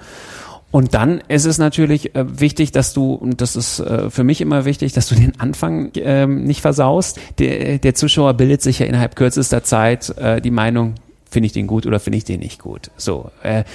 Und 0.74 0.96
dann 0.96 1.22
ist 1.28 1.46
es 1.46 1.60
natürlich 1.60 2.16
äh, 2.16 2.40
wichtig, 2.40 2.72
dass 2.72 2.94
du, 2.94 3.14
und 3.14 3.42
das 3.42 3.56
ist 3.56 3.80
äh, 3.80 4.10
für 4.10 4.24
mich 4.24 4.42
immer 4.42 4.66
wichtig, 4.66 4.92
dass 4.92 5.08
du 5.08 5.14
den 5.24 5.40
Anfang 5.40 5.92
äh, 5.94 6.26
nicht 6.26 6.62
versaust. 6.62 7.20
Der, 7.38 7.78
der 7.78 7.94
Zuschauer 7.94 8.34
bildet 8.34 8.64
sich 8.64 8.80
ja 8.80 8.88
innerhalb 8.88 9.16
kürzester 9.16 9.64
Zeit 9.64 10.18
äh, 10.18 10.42
die 10.42 10.50
Meinung, 10.50 10.96
finde 11.30 11.46
ich 11.46 11.54
den 11.54 11.68
gut 11.68 11.86
oder 11.86 12.00
finde 12.00 12.18
ich 12.18 12.24
den 12.24 12.40
nicht 12.40 12.60
gut. 12.60 12.90
So, 12.98 13.30
äh, 13.44 13.66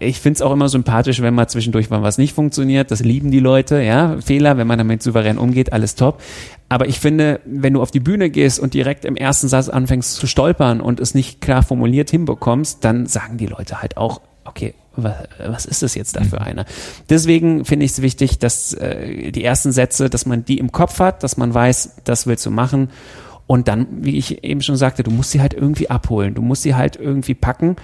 ich 0.00 0.18
finde 0.18 0.38
es 0.38 0.42
auch 0.42 0.50
immer 0.50 0.68
sympathisch, 0.68 1.22
wenn 1.22 1.34
mal 1.34 1.46
zwischendurch 1.46 1.88
mal 1.88 2.02
was 2.02 2.18
nicht 2.18 2.34
funktioniert. 2.34 2.90
Das 2.90 2.98
lieben 2.98 3.30
die 3.30 3.38
Leute, 3.38 3.80
ja. 3.80 4.16
Fehler, 4.20 4.56
wenn 4.56 4.66
man 4.66 4.78
damit 4.78 5.04
souverän 5.04 5.38
umgeht, 5.38 5.72
alles 5.72 5.94
top. 5.94 6.20
Aber 6.68 6.88
ich 6.88 6.98
finde, 6.98 7.38
wenn 7.44 7.74
du 7.74 7.80
auf 7.80 7.92
die 7.92 8.00
Bühne 8.00 8.28
gehst 8.28 8.58
und 8.58 8.74
direkt 8.74 9.04
im 9.04 9.14
ersten 9.14 9.46
Satz 9.46 9.68
anfängst 9.68 10.16
zu 10.16 10.26
stolpern 10.26 10.80
und 10.80 10.98
es 10.98 11.14
nicht 11.14 11.40
klar 11.40 11.62
formuliert 11.62 12.10
hinbekommst, 12.10 12.84
dann 12.84 13.06
sagen 13.06 13.36
die 13.36 13.46
Leute 13.46 13.80
halt 13.80 13.96
auch, 13.96 14.20
okay, 14.50 14.74
was, 14.96 15.14
was 15.46 15.64
ist 15.64 15.82
das 15.82 15.94
jetzt 15.94 16.16
da 16.16 16.24
für 16.24 16.40
mhm. 16.40 16.46
einer? 16.46 16.64
Deswegen 17.08 17.64
finde 17.64 17.86
ich 17.86 17.92
es 17.92 18.02
wichtig, 18.02 18.38
dass 18.38 18.74
äh, 18.74 19.32
die 19.32 19.44
ersten 19.44 19.72
Sätze, 19.72 20.10
dass 20.10 20.26
man 20.26 20.44
die 20.44 20.58
im 20.58 20.72
Kopf 20.72 20.98
hat, 20.98 21.22
dass 21.22 21.36
man 21.36 21.54
weiß, 21.54 22.02
das 22.04 22.26
willst 22.26 22.44
du 22.44 22.50
machen 22.50 22.90
Und 23.50 23.66
dann, 23.66 23.88
wie 24.04 24.16
ich 24.16 24.44
eben 24.44 24.62
schon 24.62 24.76
sagte, 24.76 25.02
du 25.02 25.10
musst 25.10 25.32
sie 25.32 25.40
halt 25.40 25.54
irgendwie 25.54 25.90
abholen. 25.90 26.34
Du 26.34 26.42
musst 26.42 26.62
sie 26.62 26.76
halt 26.76 26.94
irgendwie 26.94 27.34
packen 27.34 27.74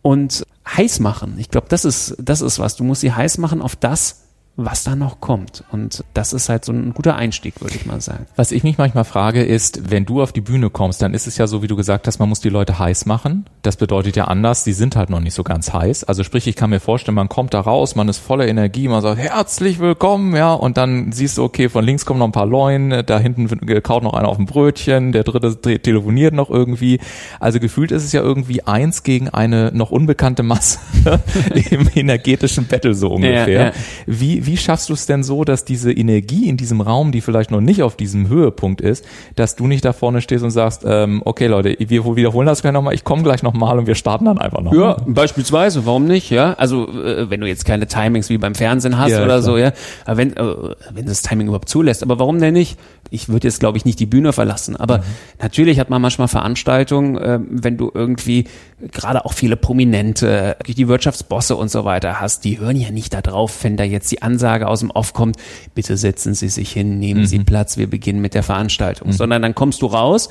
und 0.00 0.46
heiß 0.64 1.00
machen. 1.00 1.34
Ich 1.38 1.50
glaube, 1.50 1.66
das 1.68 1.84
ist, 1.84 2.14
das 2.20 2.40
ist 2.40 2.60
was. 2.60 2.76
Du 2.76 2.84
musst 2.84 3.00
sie 3.00 3.12
heiß 3.12 3.38
machen 3.38 3.60
auf 3.60 3.74
das, 3.74 4.27
was 4.58 4.82
da 4.82 4.96
noch 4.96 5.20
kommt. 5.20 5.62
Und 5.70 6.04
das 6.14 6.32
ist 6.32 6.48
halt 6.48 6.64
so 6.64 6.72
ein 6.72 6.92
guter 6.92 7.14
Einstieg, 7.14 7.60
würde 7.60 7.76
ich 7.76 7.86
mal 7.86 8.00
sagen. 8.00 8.26
Was 8.34 8.50
ich 8.50 8.64
mich 8.64 8.76
manchmal 8.76 9.04
frage, 9.04 9.44
ist, 9.44 9.90
wenn 9.90 10.04
du 10.04 10.20
auf 10.20 10.32
die 10.32 10.40
Bühne 10.40 10.68
kommst, 10.68 11.00
dann 11.00 11.14
ist 11.14 11.28
es 11.28 11.38
ja 11.38 11.46
so, 11.46 11.62
wie 11.62 11.68
du 11.68 11.76
gesagt 11.76 12.08
hast, 12.08 12.18
man 12.18 12.28
muss 12.28 12.40
die 12.40 12.48
Leute 12.48 12.76
heiß 12.76 13.06
machen. 13.06 13.46
Das 13.62 13.76
bedeutet 13.76 14.16
ja 14.16 14.24
anders, 14.24 14.64
die 14.64 14.72
sind 14.72 14.96
halt 14.96 15.10
noch 15.10 15.20
nicht 15.20 15.34
so 15.34 15.44
ganz 15.44 15.72
heiß. 15.72 16.04
Also 16.04 16.24
sprich, 16.24 16.48
ich 16.48 16.56
kann 16.56 16.70
mir 16.70 16.80
vorstellen, 16.80 17.14
man 17.14 17.28
kommt 17.28 17.54
da 17.54 17.60
raus, 17.60 17.94
man 17.94 18.08
ist 18.08 18.18
voller 18.18 18.48
Energie, 18.48 18.88
man 18.88 19.00
sagt, 19.00 19.18
herzlich 19.20 19.78
willkommen, 19.78 20.34
ja, 20.34 20.52
und 20.52 20.76
dann 20.76 21.12
siehst 21.12 21.38
du, 21.38 21.44
okay, 21.44 21.68
von 21.68 21.84
links 21.84 22.04
kommen 22.04 22.18
noch 22.18 22.26
ein 22.26 22.32
paar 22.32 22.46
Leuen, 22.46 23.04
da 23.06 23.20
hinten 23.20 23.48
kaut 23.82 24.02
noch 24.02 24.14
einer 24.14 24.28
auf 24.28 24.40
ein 24.40 24.46
Brötchen, 24.46 25.12
der 25.12 25.22
dritte 25.22 25.80
telefoniert 25.80 26.34
noch 26.34 26.50
irgendwie. 26.50 26.98
Also 27.38 27.60
gefühlt 27.60 27.92
ist 27.92 28.02
es 28.02 28.10
ja 28.10 28.22
irgendwie 28.22 28.64
eins 28.64 29.04
gegen 29.04 29.28
eine 29.28 29.70
noch 29.72 29.92
unbekannte 29.92 30.42
Masse 30.42 30.80
im 31.70 31.88
energetischen 31.94 32.66
Battle 32.66 32.94
so 32.94 33.12
ungefähr. 33.12 33.48
Ja, 33.48 33.66
ja. 33.66 33.72
Wie, 34.06 34.47
wie 34.48 34.56
schaffst 34.56 34.88
du 34.88 34.94
es 34.94 35.04
denn 35.04 35.22
so, 35.22 35.44
dass 35.44 35.66
diese 35.66 35.92
Energie 35.92 36.48
in 36.48 36.56
diesem 36.56 36.80
Raum, 36.80 37.12
die 37.12 37.20
vielleicht 37.20 37.50
noch 37.50 37.60
nicht 37.60 37.82
auf 37.82 37.96
diesem 37.96 38.28
Höhepunkt 38.28 38.80
ist, 38.80 39.04
dass 39.36 39.56
du 39.56 39.66
nicht 39.66 39.84
da 39.84 39.92
vorne 39.92 40.22
stehst 40.22 40.42
und 40.42 40.50
sagst, 40.50 40.84
ähm, 40.86 41.20
okay 41.26 41.48
Leute, 41.48 41.76
wir 41.78 42.16
wiederholen 42.16 42.46
das 42.46 42.62
gleich 42.62 42.72
nochmal, 42.72 42.94
ich 42.94 43.04
komme 43.04 43.22
gleich 43.22 43.42
nochmal 43.42 43.78
und 43.78 43.86
wir 43.86 43.94
starten 43.94 44.24
dann 44.24 44.38
einfach 44.38 44.62
noch. 44.62 44.72
Ja, 44.72 44.96
beispielsweise, 45.06 45.84
warum 45.84 46.06
nicht, 46.06 46.30
ja? 46.30 46.54
Also 46.54 46.88
äh, 46.88 47.28
wenn 47.28 47.40
du 47.40 47.46
jetzt 47.46 47.66
keine 47.66 47.86
Timings 47.86 48.30
wie 48.30 48.38
beim 48.38 48.54
Fernsehen 48.54 48.98
hast 48.98 49.10
ja, 49.12 49.18
oder 49.18 49.26
klar. 49.26 49.42
so, 49.42 49.58
ja, 49.58 49.72
aber 50.06 50.16
wenn, 50.16 50.34
äh, 50.34 50.44
wenn 50.92 51.04
das 51.04 51.20
Timing 51.20 51.48
überhaupt 51.48 51.68
zulässt, 51.68 52.02
aber 52.02 52.18
warum 52.18 52.40
denn 52.40 52.54
nicht? 52.54 52.78
Ich 53.10 53.28
würde 53.28 53.46
jetzt, 53.46 53.60
glaube 53.60 53.76
ich, 53.76 53.84
nicht 53.84 54.00
die 54.00 54.06
Bühne 54.06 54.32
verlassen, 54.32 54.76
aber 54.76 54.98
mhm. 54.98 55.02
natürlich 55.42 55.78
hat 55.78 55.90
man 55.90 56.00
manchmal 56.00 56.28
Veranstaltungen, 56.28 57.18
äh, 57.18 57.38
wenn 57.50 57.76
du 57.76 57.90
irgendwie 57.92 58.46
gerade 58.92 59.26
auch 59.26 59.34
viele 59.34 59.56
Prominente, 59.56 60.56
die 60.66 60.88
Wirtschaftsbosse 60.88 61.54
und 61.56 61.70
so 61.70 61.84
weiter 61.84 62.18
hast, 62.20 62.44
die 62.44 62.58
hören 62.58 62.76
ja 62.76 62.90
nicht 62.90 63.12
da 63.12 63.20
drauf, 63.20 63.58
wenn 63.62 63.76
da 63.76 63.84
jetzt 63.84 64.10
die 64.12 64.22
Ansage 64.28 64.68
aus 64.68 64.80
dem 64.80 64.90
Off 64.90 65.14
kommt, 65.14 65.36
bitte 65.74 65.96
setzen 65.96 66.34
Sie 66.34 66.48
sich 66.48 66.70
hin, 66.70 66.98
nehmen 66.98 67.22
mhm. 67.22 67.26
Sie 67.26 67.38
Platz, 67.38 67.78
wir 67.78 67.88
beginnen 67.88 68.20
mit 68.20 68.34
der 68.34 68.42
Veranstaltung. 68.42 69.08
Mhm. 69.08 69.12
Sondern 69.12 69.40
dann 69.42 69.54
kommst 69.54 69.80
du 69.80 69.86
raus 69.86 70.28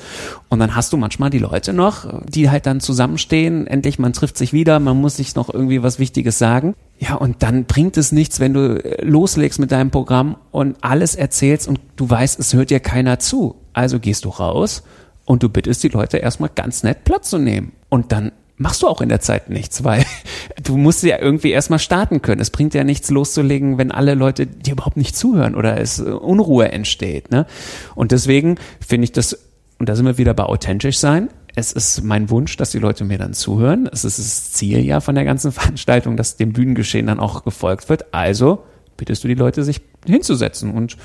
und 0.48 0.60
dann 0.60 0.76
hast 0.76 0.92
du 0.92 0.96
manchmal 0.96 1.30
die 1.30 1.38
Leute 1.38 1.72
noch, 1.72 2.22
die 2.28 2.48
halt 2.48 2.66
dann 2.66 2.80
zusammenstehen, 2.80 3.66
endlich 3.66 3.98
man 3.98 4.12
trifft 4.12 4.38
sich 4.38 4.52
wieder, 4.52 4.78
man 4.78 5.00
muss 5.00 5.16
sich 5.16 5.34
noch 5.34 5.52
irgendwie 5.52 5.82
was 5.82 5.98
Wichtiges 5.98 6.38
sagen. 6.38 6.74
Ja, 7.00 7.14
und 7.14 7.42
dann 7.42 7.64
bringt 7.64 7.96
es 7.96 8.12
nichts, 8.12 8.40
wenn 8.40 8.54
du 8.54 8.82
äh, 8.84 9.04
loslegst 9.04 9.58
mit 9.58 9.72
deinem 9.72 9.90
Programm 9.90 10.36
und 10.50 10.76
alles 10.80 11.14
erzählst 11.14 11.68
und 11.68 11.80
du 11.96 12.08
weißt, 12.08 12.38
es 12.38 12.54
hört 12.54 12.70
dir 12.70 12.80
keiner 12.80 13.18
zu. 13.18 13.56
Also 13.72 14.00
gehst 14.00 14.24
du 14.24 14.30
raus 14.30 14.82
und 15.24 15.42
du 15.42 15.48
bittest 15.48 15.82
die 15.82 15.88
Leute 15.88 16.18
erstmal 16.18 16.50
ganz 16.54 16.82
nett 16.82 17.04
Platz 17.04 17.30
zu 17.30 17.38
nehmen. 17.38 17.72
Und 17.88 18.12
dann 18.12 18.32
machst 18.58 18.82
du 18.82 18.88
auch 18.88 19.00
in 19.00 19.08
der 19.08 19.20
Zeit 19.20 19.48
nichts, 19.48 19.84
weil 19.84 20.04
du 20.62 20.76
musst 20.76 21.02
ja 21.02 21.18
irgendwie 21.18 21.50
erstmal 21.50 21.78
starten 21.78 22.20
können. 22.20 22.40
Es 22.40 22.50
bringt 22.50 22.74
ja 22.74 22.84
nichts 22.84 23.10
loszulegen, 23.10 23.78
wenn 23.78 23.90
alle 23.90 24.14
Leute 24.14 24.46
dir 24.46 24.72
überhaupt 24.72 24.96
nicht 24.96 25.16
zuhören 25.16 25.54
oder 25.54 25.80
es 25.80 26.00
äh, 26.00 26.02
Unruhe 26.02 26.70
entsteht. 26.70 27.30
Ne? 27.30 27.46
Und 27.94 28.12
deswegen 28.12 28.56
finde 28.86 29.04
ich 29.04 29.12
das, 29.12 29.38
und 29.78 29.88
da 29.88 29.96
sind 29.96 30.04
wir 30.04 30.18
wieder 30.18 30.34
bei 30.34 30.44
authentisch 30.44 30.98
sein. 30.98 31.30
Es 31.54 31.72
ist 31.72 32.04
mein 32.04 32.30
Wunsch, 32.30 32.56
dass 32.56 32.70
die 32.70 32.78
Leute 32.78 33.04
mir 33.04 33.18
dann 33.18 33.32
zuhören. 33.32 33.88
Es 33.90 34.04
ist 34.04 34.18
das 34.18 34.52
Ziel 34.52 34.84
ja 34.84 35.00
von 35.00 35.14
der 35.14 35.24
ganzen 35.24 35.52
Veranstaltung, 35.52 36.16
dass 36.16 36.36
dem 36.36 36.52
Bühnengeschehen 36.52 37.06
dann 37.06 37.20
auch 37.20 37.44
gefolgt 37.44 37.88
wird. 37.88 38.12
Also 38.12 38.64
bittest 38.96 39.24
du 39.24 39.28
die 39.28 39.34
Leute, 39.34 39.64
sich 39.64 39.80
hinzusetzen 40.04 40.72
und 40.72 40.96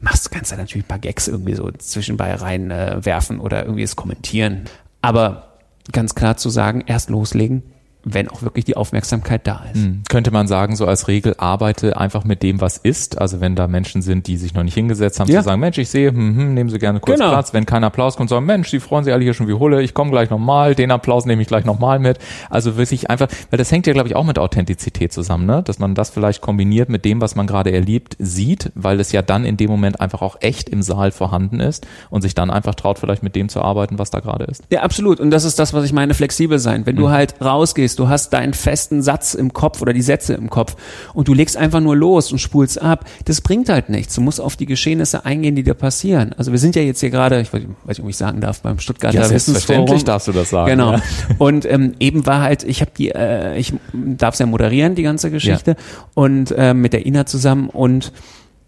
machst, 0.00 0.30
kannst 0.30 0.52
da 0.52 0.56
natürlich 0.56 0.84
ein 0.84 0.88
paar 0.88 0.98
Gags 0.98 1.28
irgendwie 1.28 1.54
so 1.54 1.70
zwischenbei 1.70 2.34
reinwerfen 2.34 3.38
äh, 3.38 3.42
oder 3.42 3.64
irgendwie 3.64 3.82
es 3.82 3.96
kommentieren. 3.96 4.64
Aber 5.02 5.55
ganz 5.92 6.14
klar 6.14 6.36
zu 6.36 6.50
sagen, 6.50 6.82
erst 6.86 7.10
loslegen, 7.10 7.62
wenn 8.08 8.28
auch 8.28 8.42
wirklich 8.42 8.64
die 8.64 8.76
Aufmerksamkeit 8.76 9.46
da 9.48 9.64
ist. 9.74 9.84
Mhm. 9.84 10.02
Könnte 10.08 10.30
man 10.30 10.46
sagen, 10.46 10.76
so 10.76 10.86
als 10.86 11.08
Regel 11.08 11.34
arbeite 11.38 11.96
einfach 11.96 12.22
mit 12.22 12.44
dem, 12.44 12.60
was 12.60 12.76
ist. 12.76 13.20
Also 13.20 13.40
wenn 13.40 13.56
da 13.56 13.66
Menschen 13.66 14.00
sind, 14.00 14.28
die 14.28 14.36
sich 14.36 14.54
noch 14.54 14.62
nicht 14.62 14.74
hingesetzt 14.74 15.18
haben, 15.18 15.28
ja. 15.28 15.40
zu 15.40 15.46
sagen, 15.46 15.60
Mensch, 15.60 15.76
ich 15.78 15.88
sehe, 15.88 16.10
hm, 16.10 16.36
hm, 16.36 16.54
nehmen 16.54 16.70
Sie 16.70 16.78
gerne 16.78 17.00
kurz 17.00 17.18
genau. 17.18 17.30
Platz. 17.30 17.52
Wenn 17.52 17.66
kein 17.66 17.82
Applaus 17.82 18.16
kommt, 18.16 18.30
sagen, 18.30 18.46
Mensch, 18.46 18.70
die 18.70 18.78
freuen 18.78 19.02
sich 19.02 19.12
alle 19.12 19.24
hier 19.24 19.34
schon 19.34 19.48
wie 19.48 19.54
Hulle, 19.54 19.82
ich 19.82 19.92
komme 19.92 20.12
gleich 20.12 20.30
nochmal, 20.30 20.76
den 20.76 20.92
Applaus 20.92 21.26
nehme 21.26 21.42
ich 21.42 21.48
gleich 21.48 21.64
nochmal 21.64 21.98
mit. 21.98 22.18
Also 22.48 22.76
wirklich 22.76 23.10
einfach, 23.10 23.26
weil 23.50 23.58
das 23.58 23.72
hängt 23.72 23.88
ja, 23.88 23.92
glaube 23.92 24.08
ich, 24.08 24.14
auch 24.14 24.24
mit 24.24 24.38
Authentizität 24.38 25.12
zusammen, 25.12 25.46
ne? 25.46 25.64
dass 25.64 25.80
man 25.80 25.96
das 25.96 26.10
vielleicht 26.10 26.40
kombiniert 26.40 26.88
mit 26.88 27.04
dem, 27.04 27.20
was 27.20 27.34
man 27.34 27.48
gerade 27.48 27.72
erlebt, 27.72 28.16
sieht, 28.20 28.70
weil 28.76 29.00
es 29.00 29.10
ja 29.10 29.22
dann 29.22 29.44
in 29.44 29.56
dem 29.56 29.68
Moment 29.68 30.00
einfach 30.00 30.22
auch 30.22 30.36
echt 30.40 30.68
im 30.68 30.82
Saal 30.82 31.10
vorhanden 31.10 31.58
ist 31.58 31.88
und 32.10 32.22
sich 32.22 32.36
dann 32.36 32.50
einfach 32.50 32.76
traut, 32.76 33.00
vielleicht 33.00 33.24
mit 33.24 33.34
dem 33.34 33.48
zu 33.48 33.62
arbeiten, 33.62 33.98
was 33.98 34.10
da 34.10 34.20
gerade 34.20 34.44
ist. 34.44 34.62
Ja, 34.70 34.82
absolut. 34.82 35.18
Und 35.18 35.30
das 35.32 35.42
ist 35.42 35.58
das, 35.58 35.74
was 35.74 35.84
ich 35.84 35.92
meine, 35.92 36.14
flexibel 36.14 36.60
sein. 36.60 36.86
Wenn 36.86 36.94
mhm. 36.94 37.00
du 37.00 37.10
halt 37.10 37.34
rausgehst, 37.40 37.95
du 37.96 38.08
hast 38.08 38.32
deinen 38.32 38.54
festen 38.54 39.02
Satz 39.02 39.34
im 39.34 39.52
Kopf 39.52 39.82
oder 39.82 39.92
die 39.92 40.02
Sätze 40.02 40.34
im 40.34 40.50
Kopf 40.50 40.76
und 41.14 41.28
du 41.28 41.34
legst 41.34 41.56
einfach 41.56 41.80
nur 41.80 41.96
los 41.96 42.32
und 42.32 42.38
spulst 42.38 42.80
ab, 42.80 43.04
das 43.24 43.40
bringt 43.40 43.68
halt 43.68 43.88
nichts. 43.88 44.14
Du 44.14 44.20
musst 44.20 44.40
auf 44.40 44.56
die 44.56 44.66
Geschehnisse 44.66 45.24
eingehen, 45.24 45.56
die 45.56 45.62
dir 45.62 45.74
passieren. 45.74 46.32
Also 46.36 46.52
wir 46.52 46.58
sind 46.58 46.76
ja 46.76 46.82
jetzt 46.82 47.00
hier 47.00 47.10
gerade, 47.10 47.40
ich 47.40 47.52
weiß 47.52 47.62
nicht, 47.62 48.00
ob 48.00 48.08
ich 48.08 48.16
sagen 48.16 48.40
darf, 48.40 48.60
beim 48.60 48.78
Stuttgarter 48.78 49.22
ja, 49.22 49.30
Wissensforum. 49.30 50.04
darfst 50.04 50.28
du 50.28 50.32
das 50.32 50.50
sagen. 50.50 50.70
Genau. 50.70 50.92
Ja. 50.92 51.02
Und 51.38 51.64
ähm, 51.64 51.94
eben 52.00 52.26
war 52.26 52.42
halt, 52.42 52.62
ich 52.62 52.80
habe 52.80 52.90
die, 52.96 53.10
äh, 53.10 53.58
ich 53.58 53.72
darf 53.92 54.34
es 54.34 54.40
ja 54.40 54.46
moderieren, 54.46 54.94
die 54.94 55.02
ganze 55.02 55.30
Geschichte, 55.30 55.72
ja. 55.72 55.76
und 56.14 56.52
äh, 56.52 56.74
mit 56.74 56.92
der 56.92 57.06
Ina 57.06 57.26
zusammen 57.26 57.68
und 57.68 58.12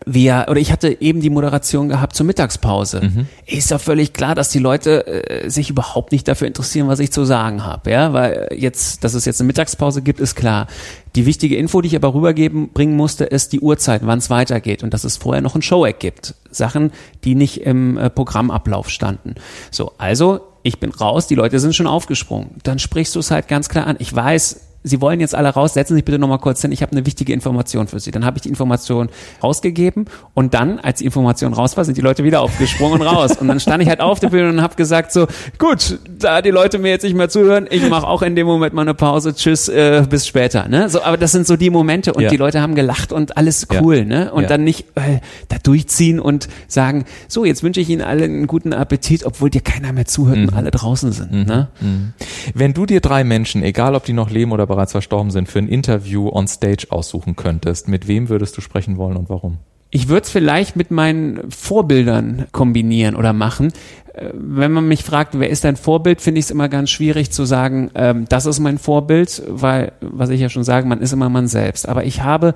wir, 0.07 0.47
oder 0.49 0.61
ich 0.61 0.73
hatte 0.73 1.01
eben 1.01 1.21
die 1.21 1.31
Moderation 1.31 1.89
gehabt 1.89 2.15
zur 2.15 2.25
Mittagspause. 2.25 3.01
Mhm. 3.03 3.27
Ist 3.47 3.71
ja 3.71 3.79
völlig 3.79 4.13
klar, 4.13 4.35
dass 4.35 4.49
die 4.51 4.59
Leute 4.59 5.07
äh, 5.07 5.51
sich 5.51 5.71
überhaupt 5.71 6.13
nicht 6.13 6.29
dafür 6.29 6.47
interessieren, 6.47 6.89
was 6.89 7.01
ich 7.01 7.11
zu 7.13 7.25
sagen 7.25 7.65
habe, 7.65 7.91
ja, 7.91 8.13
weil 8.13 8.49
jetzt, 8.57 9.05
dass 9.05 9.15
es 9.15 9.25
jetzt 9.25 9.41
eine 9.41 9.49
Mittagspause 9.49 10.03
gibt, 10.03 10.21
ist 10.21 10.35
klar. 10.35 10.67
Die 11.15 11.27
wichtige 11.27 11.57
Info, 11.57 11.81
die 11.81 11.89
ich 11.89 11.97
aber 11.97 12.15
rübergeben 12.15 12.71
bringen 12.73 12.97
musste, 12.97 13.25
ist 13.25 13.53
die 13.53 13.61
Uhrzeit, 13.61 14.03
wann 14.05 14.19
es 14.19 14.31
weitergeht 14.31 14.83
und 14.83 14.95
dass 14.95 15.05
es 15.05 15.17
vorher 15.17 15.43
noch 15.43 15.55
ein 15.55 15.63
Show-Eck 15.63 15.99
gibt. 15.99 16.35
Sachen, 16.51 16.93
die 17.25 17.35
nicht 17.35 17.63
im 17.63 17.99
äh, 17.99 18.09
Programmablauf 18.09 18.89
standen. 18.91 19.35
So, 19.71 19.93
also 19.99 20.41
ich 20.63 20.79
bin 20.81 20.91
raus, 20.91 21.27
die 21.27 21.35
Leute 21.35 21.61
sind 21.61 21.75
schon 21.75 21.87
aufgesprungen. 21.87 22.51
Dann 22.63 22.79
sprichst 22.79 23.15
du 23.15 23.21
es 23.21 23.31
halt 23.31 23.49
ganz 23.49 23.69
klar 23.69 23.87
an. 23.87 23.97
Ich 23.99 24.15
weiß, 24.15 24.68
Sie 24.85 25.01
wollen 25.01 25.21
jetzt 25.21 25.35
alle 25.35 25.49
raus, 25.49 25.75
setzen 25.75 25.95
Sie 25.95 25.97
sich 25.97 26.05
bitte 26.05 26.19
nochmal 26.19 26.39
kurz 26.39 26.63
hin, 26.63 26.73
ich 26.73 26.83
habe 26.83 26.93
eine 26.93 27.05
wichtige 27.05 27.33
Information 27.33 27.89
für 27.89 27.99
Sie. 27.99 28.11
Dann 28.11 28.25
habe 28.25 28.39
ich 28.39 28.43
die 28.43 28.49
Information 28.49 29.09
rausgegeben 29.43 30.07
und 30.35 30.55
dann, 30.55 30.79
als 30.79 30.99
die 30.99 31.05
Information 31.05 31.53
raus 31.53 31.77
war, 31.77 31.85
sind 31.85 31.97
die 31.97 32.01
Leute 32.01 32.25
wieder 32.25 32.41
aufgesprungen 32.41 33.03
raus. 33.03 33.37
Und 33.39 33.49
dann 33.49 33.61
stand 33.61 33.83
ich 33.83 33.89
halt 33.89 34.01
auf 34.01 34.21
der 34.21 34.31
Bühne 34.31 34.51
und 34.51 34.63
habe 34.63 34.77
gesagt 34.77 35.13
so, 35.13 35.27
gut, 35.59 35.99
da 36.19 36.43
die 36.43 36.51
Leute 36.51 36.79
mir 36.79 36.91
jetzt 36.91 37.03
nicht 37.03 37.17
mehr 37.17 37.29
zuhören, 37.29 37.67
ich 37.71 37.89
mache 37.89 38.07
auch 38.07 38.23
in 38.23 38.37
dem 38.37 38.47
Moment 38.47 38.75
mal 38.75 38.83
eine 38.83 38.95
Pause, 38.95 39.35
tschüss, 39.35 39.69
äh, 39.69 40.05
bis 40.09 40.27
später. 40.27 40.69
Ne? 40.69 40.89
So, 40.89 41.03
aber 41.03 41.17
das 41.17 41.33
sind 41.33 41.47
so 41.47 41.57
die 41.57 41.71
Momente 41.71 42.13
und 42.15 42.23
ja. 42.23 42.31
die 42.31 42.37
Leute 42.37 42.61
haben 42.61 42.75
gelacht 42.75 43.13
und 43.13 43.37
alles 43.37 43.67
cool. 43.81 43.99
Ja. 43.99 44.05
Ne? 44.05 44.33
Und 44.33 44.43
ja. 44.43 44.49
dann 44.49 44.65
nicht 44.65 44.87
äh, 44.95 45.21
da 45.49 45.57
durchziehen 45.63 46.21
und 46.21 46.49
sagen, 46.69 47.05
so, 47.27 47.45
jetzt 47.45 47.63
wünsche 47.63 47.81
ich 47.81 47.89
Ihnen 47.89 48.03
allen 48.03 48.23
einen 48.23 48.47
guten 48.47 48.73
Appetit, 48.73 49.25
obwohl 49.25 49.51
dir 49.51 49.61
keiner 49.61 49.93
mehr 49.93 50.07
zuhört 50.07 50.39
mhm. 50.39 50.49
und 50.49 50.55
alle 50.55 50.71
draußen 50.71 51.13
sind. 51.13 51.33
Mhm. 51.33 51.45
Ne? 51.45 51.69
Mhm. 51.81 52.13
Wenn 52.55 52.75
du 52.75 52.87
dir 52.87 53.01
drei 53.01 53.25
Menschen, 53.25 53.63
egal 53.63 53.95
ob 53.95 54.05
die 54.05 54.13
noch 54.13 54.31
leben 54.31 54.53
oder 54.53 54.68
bereits 54.69 54.93
verstorben 54.93 55.31
sind, 55.31 55.49
für 55.49 55.59
ein 55.59 55.69
Interview 55.69 56.29
on 56.29 56.47
Stage 56.47 56.87
aussuchen 56.91 57.37
könntest, 57.37 57.89
mit 57.89 58.07
wem 58.07 58.29
würdest 58.29 58.57
du 58.57 58.61
sprechen 58.61 58.97
wollen 58.97 59.17
und 59.17 59.29
warum? 59.29 59.59
Ich 59.91 60.09
würde 60.09 60.25
es 60.25 60.31
vielleicht 60.31 60.77
mit 60.77 60.91
meinen 60.91 61.51
Vorbildern 61.51 62.47
kombinieren 62.53 63.17
oder 63.17 63.33
machen. 63.33 63.73
Äh, 64.13 64.31
wenn 64.35 64.71
man 64.71 64.87
mich 64.87 65.03
fragt, 65.03 65.39
wer 65.39 65.49
ist 65.49 65.65
dein 65.65 65.77
Vorbild, 65.77 66.21
finde 66.21 66.41
ich 66.41 66.47
es 66.47 66.51
immer 66.51 66.69
ganz 66.69 66.91
schwierig 66.91 67.31
zu 67.31 67.45
sagen, 67.45 67.91
ähm, 67.95 68.27
das 68.29 68.47
ist 68.47 68.61
mein 68.61 68.79
Vorbild, 68.79 69.43
weil, 69.49 69.93
was 70.01 70.29
ich 70.29 70.41
ja 70.41 70.51
schon 70.51 70.65
sage, 70.65 70.87
man 70.87 71.01
ist 71.01 71.13
immer 71.13 71.31
man 71.31 71.49
selbst. 71.49 71.89
Aber 71.89 72.05
ich 72.05 72.23
habe 72.23 72.55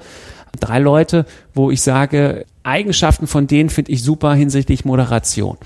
drei 0.61 0.79
Leute, 0.79 1.27
wo 1.55 1.71
ich 1.71 1.83
sage, 1.83 2.45
Eigenschaften 2.63 3.27
von 3.27 3.47
denen 3.47 3.71
finde 3.71 3.91
ich 3.91 4.03
super 4.03 4.35
hinsichtlich 4.35 4.85
Moderation. 4.85 5.57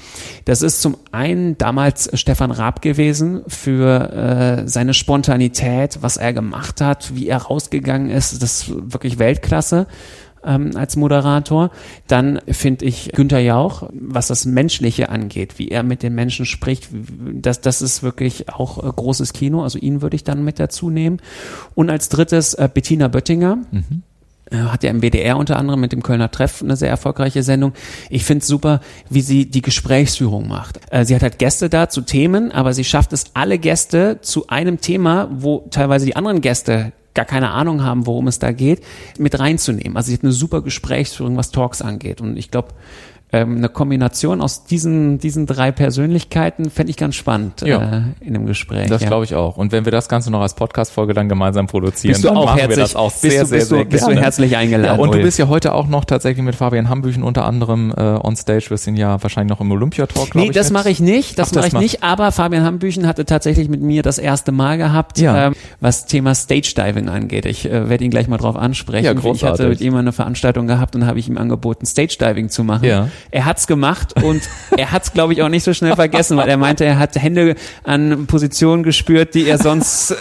Das 0.44 0.62
ist 0.62 0.80
zum 0.80 0.96
einen 1.12 1.58
damals 1.58 2.10
Stefan 2.14 2.50
Raab 2.50 2.80
gewesen 2.80 3.42
für 3.46 4.10
äh, 4.64 4.68
seine 4.68 4.94
Spontanität, 4.94 5.98
was 6.00 6.16
er 6.16 6.32
gemacht 6.32 6.80
hat, 6.80 7.14
wie 7.14 7.28
er 7.28 7.38
rausgegangen 7.38 8.10
ist. 8.10 8.42
Das 8.42 8.62
ist 8.62 8.92
wirklich 8.92 9.18
Weltklasse 9.18 9.86
ähm, 10.46 10.70
als 10.74 10.96
Moderator. 10.96 11.70
Dann 12.06 12.40
finde 12.48 12.86
ich 12.86 13.10
Günther 13.12 13.40
Jauch, 13.40 13.90
was 13.92 14.28
das 14.28 14.46
Menschliche 14.46 15.10
angeht, 15.10 15.58
wie 15.58 15.68
er 15.68 15.82
mit 15.82 16.02
den 16.02 16.14
Menschen 16.14 16.46
spricht, 16.46 16.88
das, 16.92 17.60
das 17.60 17.82
ist 17.82 18.02
wirklich 18.02 18.48
auch 18.48 18.82
äh, 18.82 18.90
großes 18.90 19.32
Kino. 19.34 19.62
Also 19.62 19.78
ihn 19.78 20.00
würde 20.00 20.16
ich 20.16 20.24
dann 20.24 20.44
mit 20.44 20.58
dazu 20.58 20.88
nehmen. 20.88 21.20
Und 21.74 21.90
als 21.90 22.08
drittes 22.08 22.54
äh, 22.54 22.70
Bettina 22.72 23.08
Böttinger. 23.08 23.58
Mhm 23.70 24.02
hat 24.52 24.84
ja 24.84 24.90
im 24.90 25.02
WDR 25.02 25.36
unter 25.36 25.56
anderem 25.56 25.80
mit 25.80 25.92
dem 25.92 26.02
Kölner 26.02 26.30
Treff 26.30 26.62
eine 26.62 26.76
sehr 26.76 26.88
erfolgreiche 26.88 27.42
Sendung. 27.42 27.72
Ich 28.10 28.24
finde 28.24 28.42
es 28.42 28.46
super, 28.46 28.80
wie 29.10 29.20
sie 29.20 29.46
die 29.50 29.62
Gesprächsführung 29.62 30.46
macht. 30.46 30.80
Äh, 30.90 31.04
sie 31.04 31.14
hat 31.14 31.22
halt 31.22 31.38
Gäste 31.38 31.68
da 31.68 31.88
zu 31.88 32.02
Themen, 32.02 32.52
aber 32.52 32.72
sie 32.72 32.84
schafft 32.84 33.12
es, 33.12 33.24
alle 33.34 33.58
Gäste 33.58 34.20
zu 34.20 34.46
einem 34.48 34.80
Thema, 34.80 35.28
wo 35.32 35.66
teilweise 35.70 36.06
die 36.06 36.16
anderen 36.16 36.40
Gäste 36.40 36.92
gar 37.14 37.24
keine 37.24 37.50
Ahnung 37.50 37.82
haben, 37.82 38.06
worum 38.06 38.28
es 38.28 38.38
da 38.38 38.52
geht, 38.52 38.82
mit 39.18 39.38
reinzunehmen. 39.38 39.96
Also 39.96 40.08
sie 40.08 40.14
hat 40.14 40.22
eine 40.22 40.32
super 40.32 40.62
Gesprächsführung, 40.62 41.36
was 41.36 41.50
Talks 41.50 41.82
angeht. 41.82 42.20
Und 42.20 42.36
ich 42.36 42.50
glaube, 42.50 42.68
ähm, 43.32 43.56
eine 43.56 43.68
Kombination 43.68 44.40
aus 44.40 44.64
diesen, 44.66 45.18
diesen 45.18 45.46
drei 45.46 45.72
Persönlichkeiten 45.72 46.70
fände 46.70 46.90
ich 46.90 46.96
ganz 46.96 47.16
spannend 47.16 47.62
Ja. 47.62 47.98
äh, 47.98 48.02
in 48.20 48.34
dem 48.34 48.46
Gespräch. 48.46 48.88
Das 48.88 49.02
ja. 49.02 49.08
glaube 49.08 49.24
ich 49.24 49.34
auch. 49.34 49.56
Und 49.56 49.72
wenn 49.72 49.84
wir 49.84 49.90
das 49.92 50.08
Ganze 50.08 50.30
noch 50.30 50.40
als 50.40 50.54
Podcast-Folge 50.54 51.12
dann 51.12 51.28
gemeinsam 51.28 51.66
produzieren, 51.66 52.12
Bist 52.12 52.22
du 52.24 52.28
dann 52.28 52.36
auch 52.36 52.44
machen 52.46 52.58
herzlich, 52.58 52.76
wir 52.76 52.82
das 52.84 52.94
auch 52.94 53.10
bist 53.10 53.22
sehr, 53.22 53.40
du, 53.42 53.46
sehr, 53.48 53.58
bist 53.58 53.68
sehr 53.70 53.78
du, 53.78 53.84
bist 53.90 54.02
du 54.04 54.08
gerne. 54.08 54.20
herzlich 54.22 54.56
eingeladen. 54.56 54.96
Ja, 54.96 55.02
und 55.02 55.10
du 55.10 55.16
Ulf. 55.18 55.24
bist 55.24 55.38
ja 55.40 55.48
heute 55.48 55.74
auch 55.74 55.88
noch 55.88 56.04
tatsächlich 56.04 56.44
mit 56.44 56.54
Fabian 56.54 56.88
Hambüchen 56.88 57.24
unter 57.24 57.44
anderem 57.44 57.92
äh, 57.96 58.00
on 58.00 58.36
stage. 58.36 58.66
Wir 58.70 58.76
sind 58.78 58.96
ja 58.96 59.20
wahrscheinlich 59.22 59.50
noch 59.50 59.60
im 59.60 59.72
Olympiatalk, 59.72 60.34
Nee, 60.36 60.44
ich. 60.46 60.50
das 60.52 60.70
mache 60.70 60.90
ich 60.90 61.00
nicht. 61.00 61.38
Das 61.38 61.48
Ach, 61.48 61.52
das 61.52 61.56
mache 61.56 61.66
ich 61.66 61.72
macht- 61.72 61.82
nicht. 61.82 62.02
Aber 62.04 62.30
Fabian 62.30 62.64
Hambüchen 62.64 63.08
hatte 63.08 63.24
tatsächlich 63.24 63.68
mit 63.68 63.82
mir 63.82 64.02
das 64.02 64.18
erste 64.18 64.52
Mal 64.52 64.78
gehabt, 64.78 65.18
ähm, 65.20 65.54
was 65.80 66.06
Thema 66.06 66.34
Stage 66.36 66.74
Diving 66.76 67.08
angeht. 67.08 67.44
Ich 67.44 67.66
äh, 67.68 67.88
werde 67.88 68.04
ihn 68.04 68.10
gleich 68.10 68.28
mal 68.28 68.36
drauf 68.38 68.54
ansprechen. 68.56 69.04
Ja, 69.04 69.12
ich 69.12 69.18
großartig. 69.18 69.48
hatte 69.60 69.68
mit 69.68 69.80
ihm 69.80 69.96
eine 69.96 70.12
Veranstaltung 70.12 70.68
gehabt 70.68 70.94
und 70.94 71.06
habe 71.06 71.18
ich 71.18 71.28
ihm 71.28 71.38
angeboten, 71.38 71.86
Stage 71.86 72.16
Diving 72.20 72.48
zu 72.50 72.62
machen. 72.62 72.84
Ja. 72.84 73.08
Er 73.30 73.44
hat's 73.44 73.66
gemacht 73.66 74.22
und 74.22 74.42
er 74.76 74.92
hat's, 74.92 75.12
glaube 75.12 75.32
ich, 75.32 75.42
auch 75.42 75.48
nicht 75.48 75.64
so 75.64 75.72
schnell 75.74 75.94
vergessen, 75.94 76.36
weil 76.36 76.48
er 76.48 76.56
meinte, 76.56 76.84
er 76.84 76.98
hat 76.98 77.16
Hände 77.16 77.54
an 77.84 78.26
Positionen 78.26 78.82
gespürt, 78.82 79.34
die 79.34 79.48
er 79.48 79.58
sonst 79.58 80.14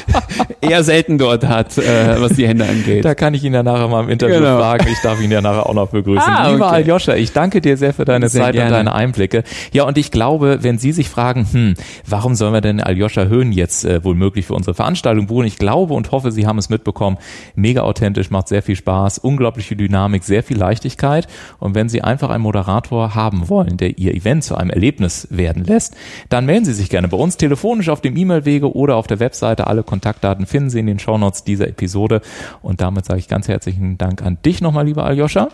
eher 0.60 0.82
selten 0.84 1.18
dort 1.18 1.46
hat, 1.46 1.76
äh, 1.78 2.20
was 2.20 2.32
die 2.32 2.46
Hände 2.46 2.66
angeht. 2.66 3.04
Da 3.04 3.14
kann 3.14 3.34
ich 3.34 3.44
ihn 3.44 3.54
ja 3.54 3.62
nachher 3.62 3.88
mal 3.88 4.02
im 4.04 4.10
Interview 4.10 4.36
Genau. 4.36 4.58
fragen. 4.58 4.86
Ich 4.90 5.00
darf 5.02 5.20
ihn 5.20 5.30
ja 5.30 5.40
nachher 5.40 5.66
auch 5.66 5.74
noch 5.74 5.88
begrüßen. 5.88 6.22
Ah, 6.32 6.50
Lieber 6.50 6.66
okay. 6.66 6.74
Aljoscha, 6.76 7.14
ich 7.14 7.32
danke 7.32 7.60
dir 7.60 7.76
sehr 7.76 7.92
für 7.94 8.04
deine 8.04 8.28
Sehr 8.28 8.42
Zeit 8.44 8.54
gerne. 8.54 8.70
und 8.70 8.76
deine 8.76 8.94
Einblicke. 8.94 9.44
Ja, 9.72 9.84
und 9.84 9.96
ich 9.98 10.10
glaube, 10.10 10.58
wenn 10.62 10.78
Sie 10.78 10.92
sich 10.92 11.08
fragen, 11.08 11.46
hm, 11.50 11.74
warum 12.06 12.34
sollen 12.34 12.52
wir 12.52 12.60
denn 12.60 12.80
Aljoscha 12.80 13.24
Höhn 13.24 13.52
jetzt 13.52 13.84
äh, 13.84 14.02
wohl 14.04 14.14
möglich 14.14 14.46
für 14.46 14.54
unsere 14.54 14.74
Veranstaltung 14.74 15.26
buchen? 15.26 15.46
Ich 15.46 15.58
glaube 15.58 15.94
und 15.94 16.10
hoffe, 16.12 16.32
Sie 16.32 16.46
haben 16.46 16.58
es 16.58 16.68
mitbekommen. 16.68 17.18
Mega 17.54 17.82
authentisch, 17.82 18.30
macht 18.30 18.48
sehr 18.48 18.62
viel 18.62 18.76
Spaß, 18.76 19.18
unglaubliche 19.18 19.76
Dynamik, 19.76 20.24
sehr 20.24 20.42
viel 20.42 20.58
Leichtigkeit. 20.58 21.26
Und 21.58 21.74
wenn 21.74 21.88
Sie 21.88 22.02
einfach 22.02 22.25
einen 22.30 22.42
Moderator 22.42 23.14
haben 23.14 23.48
wollen, 23.48 23.76
der 23.76 23.98
Ihr 23.98 24.14
Event 24.14 24.44
zu 24.44 24.56
einem 24.56 24.70
Erlebnis 24.70 25.28
werden 25.30 25.64
lässt, 25.64 25.94
dann 26.28 26.46
melden 26.46 26.64
Sie 26.64 26.72
sich 26.72 26.88
gerne 26.88 27.08
bei 27.08 27.16
uns 27.16 27.36
telefonisch 27.36 27.88
auf 27.88 28.00
dem 28.00 28.16
E-Mail-Wege 28.16 28.74
oder 28.74 28.96
auf 28.96 29.06
der 29.06 29.20
Webseite. 29.20 29.66
Alle 29.66 29.82
Kontaktdaten 29.82 30.46
finden 30.46 30.70
Sie 30.70 30.80
in 30.80 30.86
den 30.86 30.98
Shownotes 30.98 31.44
dieser 31.44 31.68
Episode. 31.68 32.20
Und 32.62 32.80
damit 32.80 33.06
sage 33.06 33.18
ich 33.18 33.28
ganz 33.28 33.48
herzlichen 33.48 33.98
Dank 33.98 34.22
an 34.22 34.38
dich 34.44 34.60
nochmal, 34.60 34.86
lieber 34.86 35.04
Aljoscha. 35.04 35.48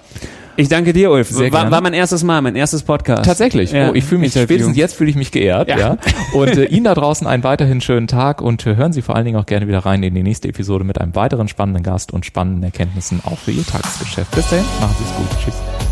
Ich 0.56 0.68
danke 0.68 0.92
dir, 0.92 1.10
Ulf. 1.10 1.34
War, 1.34 1.70
war 1.70 1.80
mein 1.80 1.94
erstes 1.94 2.22
Mal, 2.24 2.42
mein 2.42 2.56
erstes 2.56 2.82
Podcast. 2.82 3.24
Tatsächlich. 3.24 3.72
Ja, 3.72 3.90
oh, 3.90 3.94
ich 3.94 4.04
fühle 4.04 4.20
mich 4.20 4.36
Interview. 4.36 4.46
spätestens 4.46 4.76
jetzt 4.76 4.94
fühle 4.94 5.08
ich 5.08 5.16
mich 5.16 5.30
geehrt. 5.30 5.68
Ja. 5.68 5.78
Ja. 5.78 5.96
Und 6.34 6.56
äh, 6.56 6.64
Ihnen 6.66 6.84
da 6.84 6.94
draußen 6.94 7.26
einen 7.26 7.42
weiterhin 7.42 7.80
schönen 7.80 8.06
Tag 8.06 8.42
und 8.42 8.66
äh, 8.66 8.76
hören 8.76 8.92
Sie 8.92 9.02
vor 9.02 9.16
allen 9.16 9.24
Dingen 9.24 9.38
auch 9.38 9.46
gerne 9.46 9.66
wieder 9.66 9.78
rein 9.78 10.02
in 10.02 10.14
die 10.14 10.22
nächste 10.22 10.48
Episode 10.48 10.84
mit 10.84 11.00
einem 11.00 11.14
weiteren 11.14 11.48
spannenden 11.48 11.82
Gast 11.82 12.12
und 12.12 12.26
spannenden 12.26 12.62
Erkenntnissen 12.64 13.22
auch 13.24 13.38
für 13.38 13.52
Ihr 13.52 13.64
Tagesgeschäft. 13.64 14.30
Bis 14.32 14.50
dahin, 14.50 14.64
machen 14.80 14.94
Sie 14.98 15.04
es 15.04 15.16
gut. 15.16 15.44
Tschüss. 15.44 15.91